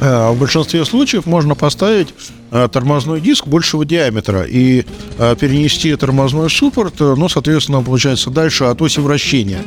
В 0.03 0.35
большинстве 0.35 0.85
случаев 0.85 1.27
можно 1.27 1.55
поставить 1.55 2.13
э, 2.51 2.69
тормозной 2.73 3.21
диск 3.21 3.47
большего 3.47 3.85
диаметра 3.85 4.43
и 4.43 4.85
э, 5.17 5.37
перенести 5.39 5.95
тормозной 5.95 6.51
суппорт, 6.51 7.01
э, 7.01 7.15
ну, 7.17 7.29
соответственно, 7.29 7.83
получается 7.83 8.31
дальше 8.31 8.65
от 8.65 8.83
оси 8.83 8.99
вращения. 8.99 9.61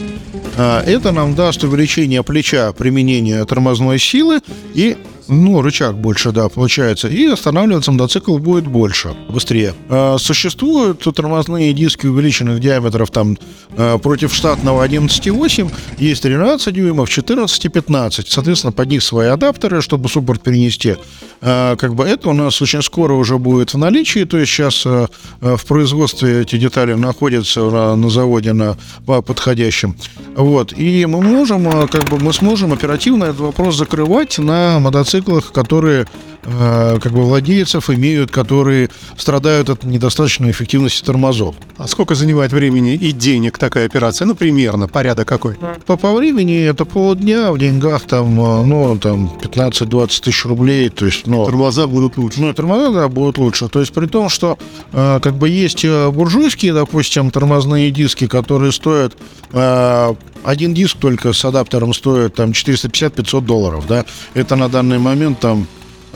Э, 0.58 0.82
Это 0.86 1.13
нам 1.13 1.36
даст 1.36 1.63
увеличение 1.63 2.22
плеча 2.22 2.74
применения 2.74 3.46
тормозной 3.46 3.98
силы 3.98 4.42
и 4.74 4.98
ну, 5.27 5.62
рычаг 5.62 5.96
больше, 5.96 6.32
да, 6.32 6.50
получается. 6.50 7.08
И 7.08 7.25
останавливаться 7.25 7.91
мотоцикл 7.91 8.38
будет 8.38 8.67
больше, 8.67 9.15
быстрее. 9.29 9.74
Э, 9.89 10.17
Существуют 10.20 11.03
тормозные 11.15 11.74
диски 11.74 12.08
увеличенных 12.08 12.60
диаметров 12.60 13.12
там 13.12 13.38
э, 13.77 13.98
против 13.98 14.34
штатного 14.34 14.86
11,8. 14.86 15.72
Есть 15.98 16.24
13 16.24 16.74
дюймов, 16.74 17.10
14 17.10 17.65
и 17.65 17.70
15. 17.70 18.27
Соответственно, 18.27 18.72
под 18.72 18.89
них 18.89 19.03
свои 19.03 19.27
адаптеры, 19.27 19.82
чтобы 19.82 20.10
суппорт 20.10 20.41
перенести. 20.41 20.96
Э, 21.41 21.75
Как 21.77 21.96
бы 21.96 22.03
это 22.03 22.29
у 22.29 22.34
нас 22.34 22.62
очень 22.62 22.82
скоро 22.82 23.13
уже 23.13 23.38
будет 23.38 23.74
в 23.74 23.77
наличии. 23.77 24.25
То 24.25 24.38
есть 24.38 24.51
сейчас 24.51 24.86
в 24.86 25.65
производстве 25.67 26.41
эти 26.41 26.58
детали 26.58 26.94
находятся 26.94 27.70
на, 27.70 27.96
на 27.96 28.10
заводе 28.10 28.53
на 28.53 28.77
по 29.05 29.22
подходящем. 29.22 29.96
Вот. 30.36 30.74
И 30.77 31.05
мы 31.05 31.22
можем, 31.22 31.88
как 31.88 32.05
бы 32.10 32.20
мы 32.20 32.34
сможем 32.34 32.74
оперативно 32.74 33.25
этот 33.25 33.39
вопрос 33.39 33.75
закрывать 33.75 34.38
на 34.38 34.79
мотоциклах, 35.15 35.51
которые 35.51 36.05
э, 36.46 37.00
как 37.02 37.12
бы 37.12 37.24
владельцев 37.24 37.90
имеют, 37.90 38.32
которые 38.32 38.90
страдают 39.18 39.70
от 39.70 39.84
недостаточной 39.84 40.52
эффективности 40.52 41.04
тормозов. 41.04 41.56
А 41.78 41.88
сколько 41.88 42.16
занимает 42.16 42.52
времени 42.52 42.94
и 42.94 43.12
денег 43.12 43.58
такая 43.58 43.86
операция? 43.86 44.25
Ну, 44.25 44.36
примерно, 44.36 44.88
порядок 44.88 45.28
какой? 45.28 45.58
По, 45.86 45.98
по 45.98 46.14
времени 46.14 46.62
это 46.64 46.86
полдня, 46.86 47.52
в 47.52 47.58
деньгах 47.58 48.04
там, 48.04 48.40
э, 48.40 48.66
ну, 48.66 48.98
там 48.98 49.32
15-20 49.42 50.22
тысяч 50.22 50.46
рублей, 50.46 50.90
то 50.90 51.06
есть, 51.06 51.28
ну... 51.28 51.46
Тормоза 51.46 51.88
будут 51.88 52.18
лучше. 52.18 52.42
Ну, 52.42 52.54
тормоза, 52.54 52.92
да, 52.92 53.08
будут 53.08 53.38
лучше. 53.38 53.68
То 53.68 53.80
есть, 53.80 53.94
при 53.94 54.08
том, 54.08 54.30
что 54.30 54.58
э, 54.92 55.20
как 55.22 55.36
бы 55.36 55.50
есть 55.50 55.84
э, 55.84 56.10
буржуйские, 56.12 56.74
допустим, 56.74 57.32
тормозные 57.32 57.92
диски, 57.92 58.28
которые 58.28 58.72
стоят 58.72 59.14
э, 59.52 60.14
один 60.44 60.74
диск 60.74 60.98
только 60.98 61.34
с 61.34 61.44
адаптером 61.44 61.94
стоит 61.94 62.36
там 62.36 62.52
450-500 62.52 63.42
долларов, 63.42 63.86
да, 63.88 64.06
это 64.34 64.56
на 64.56 64.70
данный 64.70 65.00
момент 65.00 65.40
там 65.40 65.68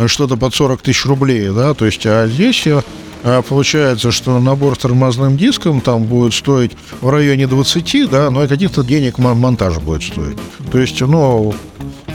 что-то 0.08 0.38
под 0.38 0.54
40 0.54 0.82
тысяч 0.82 1.06
рублей, 1.06 1.50
да, 1.50 1.74
то 1.74 1.86
есть, 1.86 2.06
а 2.06 2.28
здесь 2.28 2.66
э, 2.66 3.42
получается, 3.48 4.12
что 4.12 4.40
набор 4.40 4.76
с 4.76 4.80
тормозным 4.80 5.38
диском 5.38 5.82
там 5.82 6.06
будет 6.06 6.34
стоить 6.34 6.72
в 7.02 7.10
районе 7.10 7.48
20, 7.48 8.10
да, 8.10 8.30
но 8.30 8.44
и 8.44 8.48
каких-то 8.48 8.84
денег 8.84 9.18
монтаж 9.18 9.78
будет 9.80 10.04
стоить. 10.04 10.38
То 10.72 10.80
есть, 10.80 11.02
ну, 11.02 11.54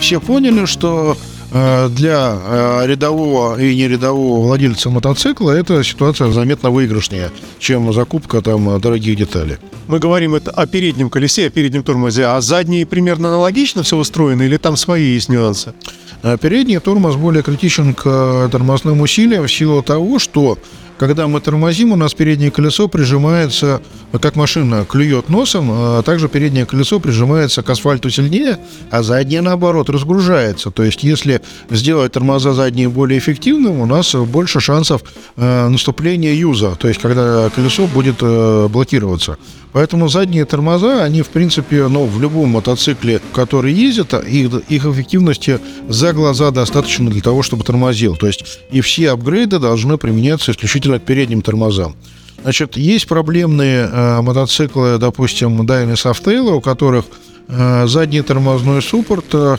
все 0.01 0.21
поняли, 0.21 0.65
что 0.65 1.17
э, 1.17 1.34
для 1.55 2.37
э, 2.37 2.87
рядового 2.87 3.61
и 3.61 3.77
нерядового 3.77 4.45
владельца 4.45 4.91
мотоцикла 4.91 5.53
эта 5.53 5.85
ситуация 5.85 6.33
заметно 6.33 6.71
выигрышнее, 6.71 7.31
чем 7.61 7.93
закупка 7.93 8.43
там 8.43 8.81
дорогих 8.81 9.17
деталей. 9.17 9.59
Мы 9.87 10.01
говорим 10.01 10.35
это 10.35 10.51
о 10.51 10.67
переднем 10.67 11.11
колесе, 11.11 11.47
о 11.47 11.51
переднем 11.51 11.85
тормозе, 11.85 12.25
а 12.25 12.41
задние 12.41 12.87
примерно 12.87 13.29
аналогично 13.29 13.85
все 13.85 13.97
устроено 13.97 14.43
или 14.43 14.57
там 14.57 14.77
свои 14.77 15.15
есть 15.15 15.29
нюансы? 15.29 15.75
А 16.23 16.37
передний 16.39 16.81
тормоз 16.81 17.15
более 17.15 17.43
критичен 17.45 17.95
к 17.95 18.03
э, 18.05 18.49
тормозным 18.51 19.01
усилиям 19.01 19.47
в 19.47 19.53
силу 19.53 19.83
того, 19.83 20.19
что 20.19 20.59
когда 20.99 21.27
мы 21.27 21.41
тормозим, 21.41 21.93
у 21.93 21.97
нас 21.97 22.15
переднее 22.15 22.51
колесо 22.51 22.89
прижимается, 22.89 23.83
как 24.21 24.37
машина 24.37 24.85
клюет 24.85 25.29
носом, 25.29 25.69
а 25.71 26.03
также 26.03 26.29
переднее 26.29 26.67
колесо 26.67 27.01
прижимается 27.01 27.63
к 27.63 27.71
асфальту 27.71 28.11
сильнее, 28.11 28.59
а 28.91 29.03
заднее, 29.03 29.41
наоборот, 29.41 29.91
разгружается. 29.91 30.71
То 30.71 30.83
есть, 30.83 31.03
если 31.03 31.41
сделать 31.71 32.13
тормоза 32.13 32.53
задние 32.53 32.89
более 32.89 33.19
эффективным, 33.19 33.81
у 33.81 33.87
нас 33.87 34.15
больше 34.15 34.61
шансов 34.61 35.03
э, 35.37 35.69
наступления 35.69 36.35
юза, 36.35 36.77
то 36.77 36.89
есть, 36.89 37.01
когда 37.01 37.51
колесо 37.51 37.87
будет 37.87 38.17
э, 38.21 38.69
блокироваться. 38.69 39.37
Поэтому 39.75 40.09
задние 40.09 40.45
тормоза, 40.45 41.03
они, 41.03 41.23
в 41.23 41.29
принципе, 41.31 41.89
ну, 41.89 42.05
в 42.05 42.23
любом 42.23 42.51
мотоцикле, 42.51 43.21
который 43.33 43.73
ездит, 43.73 44.15
их, 44.15 44.53
их 44.69 44.87
эффективности 44.87 45.59
за 45.89 46.13
глаза 46.13 46.53
достаточно 46.53 47.11
для 47.11 47.21
того, 47.21 47.43
чтобы 47.43 47.65
тормозил. 47.65 48.15
То 48.15 48.29
есть, 48.29 48.61
и 48.71 48.81
все 48.81 49.11
апгрейды 49.11 49.59
должны 49.59 49.99
применяться 49.99 50.53
исключительно 50.53 50.84
исключительно 50.85 50.99
к 50.99 51.05
передним 51.05 51.43
тормозам. 51.43 51.95
Значит, 52.43 52.77
есть 52.77 53.07
проблемные 53.07 53.89
э, 53.91 54.21
мотоциклы, 54.21 54.99
допустим, 54.99 55.63
Dyna 55.63 55.95
Softail, 55.95 56.53
у 56.53 56.61
которых 56.61 57.07
э, 57.49 57.87
задний 57.87 58.21
тормозной 58.21 58.83
суппорт 58.83 59.25
э, 59.33 59.57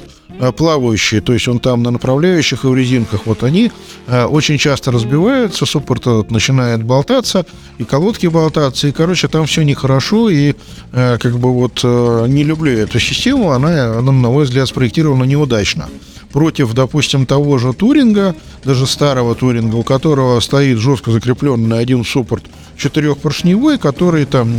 плавающий, 0.56 1.22
то 1.22 1.34
есть 1.34 1.48
он 1.48 1.60
там 1.60 1.82
на 1.82 1.92
направляющих 1.92 2.64
и 2.64 2.68
в 2.68 2.76
резинках, 2.76 3.22
вот 3.26 3.44
они 3.44 3.72
э, 4.08 4.26
очень 4.26 4.60
часто 4.60 4.92
разбиваются, 4.92 5.66
суппорт 5.66 6.06
э, 6.06 6.24
начинает 6.30 6.84
болтаться, 6.84 7.46
и 7.80 7.86
колодки 7.86 8.28
болтаться, 8.28 8.88
и, 8.88 8.92
короче, 8.92 9.28
там 9.28 9.46
все 9.46 9.64
нехорошо, 9.64 10.30
и 10.30 10.54
э, 10.92 11.18
как 11.18 11.40
бы 11.40 11.52
вот 11.54 11.82
э, 11.84 12.26
не 12.28 12.44
люблю 12.44 12.72
эту 12.72 13.00
систему, 13.00 13.50
она, 13.52 13.98
она, 13.98 14.12
на 14.12 14.30
мой 14.30 14.44
взгляд, 14.44 14.68
спроектирована 14.68 15.24
неудачно 15.24 15.88
против, 16.36 16.74
допустим, 16.74 17.26
того 17.26 17.58
же 17.58 17.72
Туринга, 17.72 18.36
даже 18.66 18.88
старого 18.88 19.36
Туринга, 19.36 19.78
у 19.78 19.84
которого 19.84 20.42
стоит 20.42 20.80
жестко 20.80 21.12
закрепленный 21.12 21.80
один 21.80 22.04
суппорт 22.04 22.44
четырехпоршневой, 22.76 23.78
который 23.78 24.26
там 24.26 24.54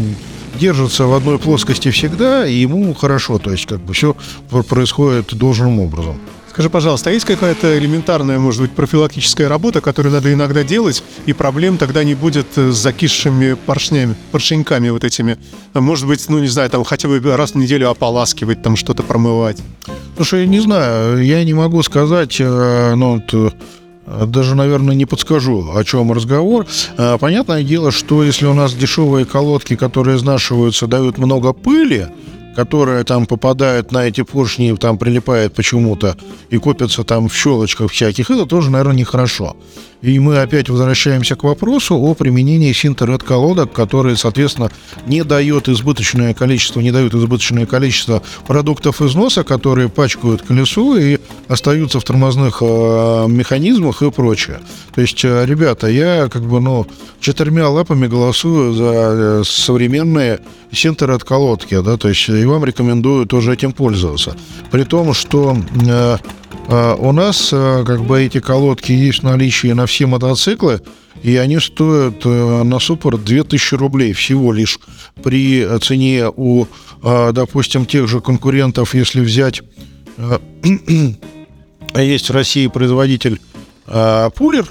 держится 0.58 1.04
в 1.04 1.12
одной 1.12 1.38
плоскости 1.38 1.90
всегда, 1.90 2.46
и 2.46 2.54
ему 2.54 2.94
хорошо, 2.94 3.38
то 3.38 3.50
есть 3.50 3.66
как 3.66 3.80
бы 3.80 3.92
все 3.92 4.16
происходит 4.70 5.34
должным 5.34 5.78
образом. 5.80 6.18
Скажи, 6.48 6.70
пожалуйста, 6.70 7.10
а 7.10 7.12
есть 7.12 7.26
какая-то 7.26 7.78
элементарная, 7.78 8.38
может 8.38 8.62
быть, 8.62 8.70
профилактическая 8.70 9.46
работа, 9.46 9.82
которую 9.82 10.14
надо 10.14 10.32
иногда 10.32 10.64
делать, 10.64 11.02
и 11.26 11.34
проблем 11.34 11.76
тогда 11.76 12.04
не 12.04 12.14
будет 12.14 12.46
с 12.56 12.74
закисшими 12.74 13.52
поршнями, 13.52 14.14
поршеньками 14.32 14.88
вот 14.88 15.04
этими? 15.04 15.36
Может 15.74 16.08
быть, 16.08 16.26
ну, 16.30 16.38
не 16.38 16.48
знаю, 16.48 16.70
там 16.70 16.84
хотя 16.84 17.06
бы 17.06 17.20
раз 17.36 17.50
в 17.50 17.56
неделю 17.56 17.90
ополаскивать, 17.90 18.62
там 18.62 18.76
что-то 18.76 19.02
промывать? 19.02 19.58
Слушай, 20.16 20.40
я 20.40 20.46
не 20.46 20.60
знаю, 20.60 21.22
я 21.22 21.44
не 21.44 21.52
могу 21.52 21.82
сказать, 21.82 22.40
э, 22.40 22.94
ну, 22.94 23.16
вот, 23.16 23.52
э, 24.06 24.24
даже, 24.24 24.54
наверное, 24.54 24.94
не 24.94 25.04
подскажу, 25.04 25.72
о 25.76 25.84
чем 25.84 26.10
разговор. 26.10 26.66
Э, 26.96 27.18
понятное 27.20 27.62
дело, 27.62 27.92
что 27.92 28.24
если 28.24 28.46
у 28.46 28.54
нас 28.54 28.72
дешевые 28.72 29.26
колодки, 29.26 29.76
которые 29.76 30.16
изнашиваются, 30.16 30.86
дают 30.86 31.18
много 31.18 31.52
пыли, 31.52 32.06
которая 32.56 33.04
там 33.04 33.26
попадает 33.26 33.92
на 33.92 34.08
эти 34.08 34.22
поршни, 34.22 34.74
там 34.80 34.96
прилипает 34.96 35.52
почему-то 35.52 36.16
и 36.48 36.56
копится 36.56 37.04
там 37.04 37.28
в 37.28 37.36
щелочках 37.36 37.92
всяких, 37.92 38.30
это 38.30 38.46
тоже, 38.46 38.70
наверное, 38.70 38.96
нехорошо. 38.96 39.54
И 40.06 40.20
мы 40.20 40.38
опять 40.38 40.68
возвращаемся 40.68 41.34
к 41.34 41.42
вопросу 41.42 41.96
о 41.96 42.14
применении 42.14 42.72
синтерет 42.72 43.24
колодок, 43.24 43.72
которые, 43.72 44.16
соответственно, 44.16 44.70
не 45.04 45.24
дает 45.24 45.68
избыточное 45.68 46.32
количество, 46.32 46.78
не 46.78 46.92
дают 46.92 47.12
избыточное 47.12 47.66
количество 47.66 48.22
продуктов 48.46 49.02
износа, 49.02 49.42
которые 49.42 49.88
пачкают 49.88 50.42
колесо 50.42 50.96
и 50.96 51.18
остаются 51.48 51.98
в 51.98 52.04
тормозных 52.04 52.58
э, 52.60 53.26
механизмах 53.26 54.02
и 54.02 54.12
прочее. 54.12 54.60
То 54.94 55.00
есть, 55.00 55.24
э, 55.24 55.44
ребята, 55.44 55.88
я 55.88 56.28
как 56.28 56.42
бы, 56.42 56.60
ну, 56.60 56.86
четырьмя 57.18 57.68
лапами 57.68 58.06
голосую 58.06 58.74
за 58.74 58.92
э, 58.94 59.42
современные 59.44 60.38
синтерет 60.70 61.24
колодки, 61.24 61.80
да, 61.80 61.96
то 61.96 62.08
есть 62.08 62.28
и 62.28 62.44
вам 62.44 62.64
рекомендую 62.64 63.26
тоже 63.26 63.54
этим 63.54 63.72
пользоваться. 63.72 64.36
При 64.70 64.84
том, 64.84 65.14
что 65.14 65.56
э, 65.84 66.18
у 66.68 67.12
нас 67.12 67.50
э, 67.52 67.84
как 67.86 68.02
бы 68.02 68.22
эти 68.22 68.40
колодки 68.40 68.90
есть 68.90 69.20
в 69.20 69.22
наличии 69.22 69.68
на 69.68 69.86
все 69.86 70.06
мотоциклы, 70.06 70.80
и 71.22 71.36
они 71.36 71.60
стоят 71.60 72.24
э, 72.24 72.62
на 72.64 72.80
суппорт 72.80 73.24
2000 73.24 73.74
рублей 73.76 74.12
всего 74.12 74.52
лишь 74.52 74.80
при 75.22 75.66
цене 75.78 76.28
у, 76.34 76.66
э, 77.02 77.32
допустим, 77.32 77.86
тех 77.86 78.08
же 78.08 78.20
конкурентов, 78.20 78.94
если 78.94 79.20
взять... 79.20 79.62
Есть 81.94 82.28
в 82.28 82.32
России 82.34 82.66
производитель 82.66 83.40
Пулер, 83.86 84.66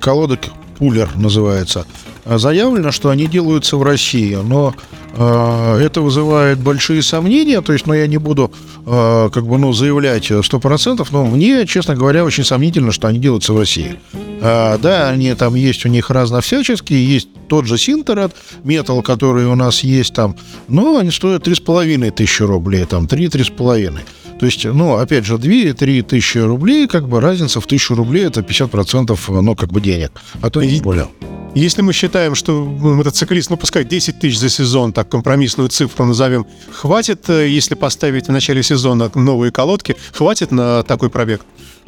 колодок 0.00 0.40
Пулер 0.78 1.10
называется. 1.16 1.86
Заявлено, 2.24 2.90
что 2.90 3.10
они 3.10 3.26
делаются 3.26 3.76
в 3.76 3.82
России, 3.82 4.34
но 4.34 4.74
э, 5.14 5.78
это 5.82 6.00
вызывает 6.00 6.58
большие 6.58 7.02
сомнения, 7.02 7.60
то 7.60 7.72
есть, 7.72 7.86
ну, 7.86 7.92
я 7.92 8.06
не 8.06 8.16
буду 8.16 8.50
э, 8.86 9.30
как 9.32 9.46
бы, 9.46 9.58
ну, 9.58 9.72
заявлять 9.72 10.30
100%, 10.30 11.06
но 11.10 11.24
мне, 11.26 11.66
честно 11.66 11.94
говоря, 11.94 12.24
очень 12.24 12.44
сомнительно, 12.44 12.92
что 12.92 13.08
они 13.08 13.18
делаются 13.18 13.52
в 13.52 13.58
России. 13.58 14.00
Э, 14.40 14.78
да, 14.80 15.10
они 15.10 15.34
там 15.34 15.54
есть 15.54 15.84
у 15.84 15.88
них 15.90 16.10
разновсяческие, 16.10 17.06
есть 17.06 17.28
тот 17.48 17.66
же 17.66 17.76
Синтерат, 17.76 18.34
металл, 18.64 19.02
который 19.02 19.46
у 19.46 19.54
нас 19.54 19.80
есть 19.80 20.14
там, 20.14 20.36
но 20.68 20.98
они 20.98 21.10
стоят 21.10 21.46
3,5 21.46 22.10
тысячи 22.12 22.42
рублей, 22.42 22.84
там 22.86 23.04
3-3,5. 23.04 23.98
То 24.44 24.48
есть, 24.48 24.66
ну, 24.66 24.96
опять 24.96 25.24
же, 25.24 25.36
2-3 25.36 26.02
тысячи 26.02 26.36
рублей, 26.36 26.86
как 26.86 27.08
бы 27.08 27.18
разница 27.18 27.62
в 27.62 27.66
тысячу 27.66 27.94
рублей, 27.94 28.26
это 28.26 28.42
50%, 28.42 29.40
ну, 29.40 29.56
как 29.56 29.72
бы 29.72 29.80
денег, 29.80 30.12
а 30.42 30.50
то 30.50 30.62
не 30.62 30.82
более. 30.82 31.08
Если 31.54 31.80
мы 31.80 31.94
считаем, 31.94 32.34
что 32.34 32.62
мотоциклист, 32.62 33.48
ну, 33.48 33.56
пускай 33.56 33.86
10 33.86 34.20
тысяч 34.20 34.38
за 34.38 34.50
сезон, 34.50 34.92
так 34.92 35.08
компромиссную 35.08 35.70
цифру 35.70 36.04
назовем, 36.04 36.44
хватит, 36.70 37.30
э, 37.30 37.48
если 37.48 37.74
поставить 37.74 38.26
в 38.26 38.32
начале 38.32 38.62
сезона 38.62 39.10
новые 39.14 39.50
колодки, 39.50 39.96
хватит 40.12 40.50
на 40.50 40.82
такой 40.82 41.08
пробег? 41.08 41.40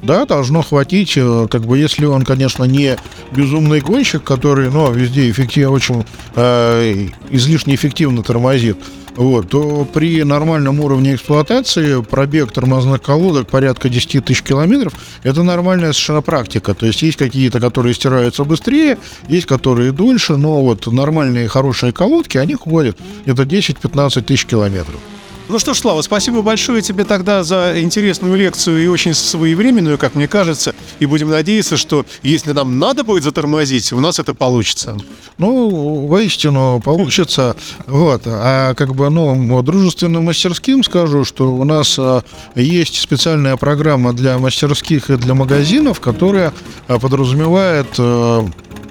Да, 0.03 0.25
должно 0.25 0.63
хватить, 0.63 1.13
э, 1.17 1.49
как 1.51 1.67
бы, 1.67 1.77
если 1.77 2.07
он, 2.07 2.25
конечно, 2.25 2.65
не 2.65 2.97
безумный 3.33 3.83
гонщик, 3.83 4.25
который, 4.25 4.71
ну, 4.71 4.91
везде 4.91 5.29
эффективно, 5.29 5.73
очень 5.73 6.07
э, 6.37 7.09
излишне 7.29 7.75
эффективно 7.75 8.23
тормозит, 8.23 8.79
вот, 9.17 9.49
то 9.49 9.87
при 9.93 10.23
нормальном 10.23 10.81
уровне 10.81 11.15
эксплуатации 11.15 12.03
пробег 12.03 12.53
тормозных 12.53 13.03
колодок 13.03 13.49
порядка 13.49 13.89
10 13.89 14.25
тысяч 14.25 14.43
километров– 14.43 14.93
это 15.23 15.43
нормальная 15.43 15.93
совершенно 15.93 16.23
практика. 16.23 16.75
То 16.75 16.87
есть 16.87 17.03
есть 17.03 17.17
какие-то, 17.17 17.59
которые 17.61 17.95
стираются 17.95 18.45
быстрее, 18.45 18.99
есть 19.29 19.47
которые 19.47 19.93
дольше, 19.93 20.37
но 20.37 20.63
вот 20.63 20.87
нормальные 20.87 21.49
хорошие 21.49 21.93
колодки, 21.93 22.39
они 22.39 22.55
ходят 22.55 22.99
где-то 23.25 23.43
10-15 23.45 24.23
тысяч 24.23 24.45
километров. 24.45 25.01
Ну 25.49 25.61
что 25.61 25.75
ж, 25.75 25.79
Слава, 25.79 26.03
спасибо 26.03 26.43
большое 26.43 26.83
тебе 26.83 27.05
тогда 27.05 27.45
за 27.45 27.81
интересную 27.81 28.35
лекцию 28.35 28.83
и 28.83 28.89
очень 28.89 29.15
своевременную, 29.15 29.97
как 29.97 30.17
мне 30.17 30.27
кажется. 30.27 30.75
И 30.99 31.07
будем 31.07 31.31
надеяться, 31.31 31.77
что 31.77 32.05
если 32.25 32.51
нам 32.51 32.81
надо 32.81 33.05
будет 33.05 33.23
затормозить, 33.23 33.93
у 33.93 34.01
нас 34.01 34.19
это 34.19 34.35
получится. 34.35 34.97
Ну, 35.39 36.07
воистину 36.09 36.81
получится. 36.85 37.55
Вот. 37.87 38.23
А 38.27 38.75
как 38.75 38.97
бы, 38.97 39.09
ну, 39.09 39.63
дружественным 39.63 40.25
мастерским 40.25 40.83
скажу, 40.83 41.25
что 41.25 41.55
у 41.55 41.63
нас 41.63 41.97
а, 41.97 42.25
есть 42.57 43.01
специальная 43.01 43.57
программа 43.57 44.13
для 44.13 44.39
мастерских 44.39 45.11
и 45.11 45.17
для 45.17 45.35
магазинов, 45.35 46.01
которая 46.01 46.53
а, 46.89 46.99
подразумевает 46.99 47.87
а, 47.99 48.49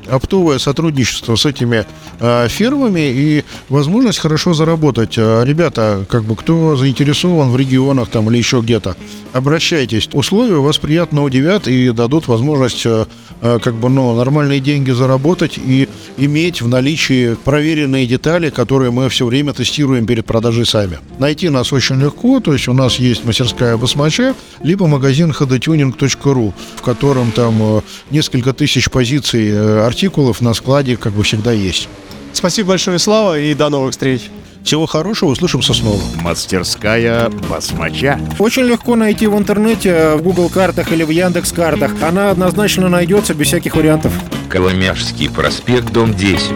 оптовое 0.07 0.59
сотрудничество 0.59 1.35
с 1.35 1.45
этими 1.45 1.85
э, 2.19 2.47
фирмами 2.49 3.11
и 3.11 3.43
возможность 3.69 4.19
хорошо 4.19 4.53
заработать. 4.53 5.17
Э, 5.17 5.43
ребята, 5.45 6.05
как 6.09 6.23
бы 6.23 6.35
кто 6.35 6.75
заинтересован 6.75 7.51
в 7.51 7.57
регионах 7.57 8.09
там 8.09 8.29
или 8.29 8.37
еще 8.37 8.61
где-то, 8.61 8.95
обращайтесь. 9.33 10.09
Условия 10.13 10.55
вас 10.55 10.77
приятно 10.77 11.23
удивят 11.23 11.67
и 11.67 11.91
дадут 11.91 12.27
возможность 12.27 12.85
э, 12.85 13.05
как 13.41 13.75
бы 13.75 13.89
ну, 13.89 14.15
нормальные 14.15 14.59
деньги 14.59 14.91
заработать 14.91 15.57
и 15.57 15.89
иметь 16.17 16.61
в 16.61 16.67
наличии 16.67 17.35
проверенные 17.35 18.07
детали, 18.07 18.49
которые 18.49 18.91
мы 18.91 19.09
все 19.09 19.25
время 19.25 19.53
тестируем 19.53 20.05
перед 20.05 20.25
продажей 20.25 20.65
сами. 20.65 20.99
Найти 21.19 21.49
нас 21.49 21.73
очень 21.73 21.99
легко, 22.01 22.39
то 22.39 22.53
есть 22.53 22.67
у 22.67 22.73
нас 22.73 22.95
есть 22.95 23.25
мастерская 23.25 23.77
Басмача, 23.77 24.35
либо 24.63 24.87
магазин 24.87 25.31
hdtuning.ru, 25.31 26.53
в 26.75 26.81
котором 26.81 27.31
там 27.31 27.83
несколько 28.09 28.53
тысяч 28.53 28.89
позиций 28.89 29.51
артикулов 29.95 30.41
на 30.41 30.53
складе 30.53 30.97
как 30.97 31.13
бы 31.13 31.23
всегда 31.23 31.53
есть. 31.53 31.87
Спасибо 32.33 32.69
большое, 32.69 32.99
Слава, 32.99 33.39
и 33.39 33.53
до 33.53 33.69
новых 33.69 33.91
встреч. 33.91 34.29
Всего 34.61 34.87
хорошего, 34.87 35.29
услышимся 35.29 35.73
снова. 35.73 36.01
Мастерская 36.21 37.29
басмача. 37.49 38.19
Очень 38.37 38.63
легко 38.63 38.97
найти 38.97 39.27
в 39.27 39.37
интернете, 39.37 40.15
в 40.15 40.21
Google 40.21 40.49
картах 40.49 40.91
или 40.91 41.03
в 41.03 41.11
Яндекс 41.11 41.53
картах. 41.53 41.91
Она 42.01 42.31
однозначно 42.31 42.89
найдется 42.89 43.33
без 43.33 43.47
всяких 43.47 43.77
вариантов. 43.77 44.11
Коломяжский 44.49 45.29
проспект, 45.29 45.93
дом 45.93 46.13
10. 46.13 46.51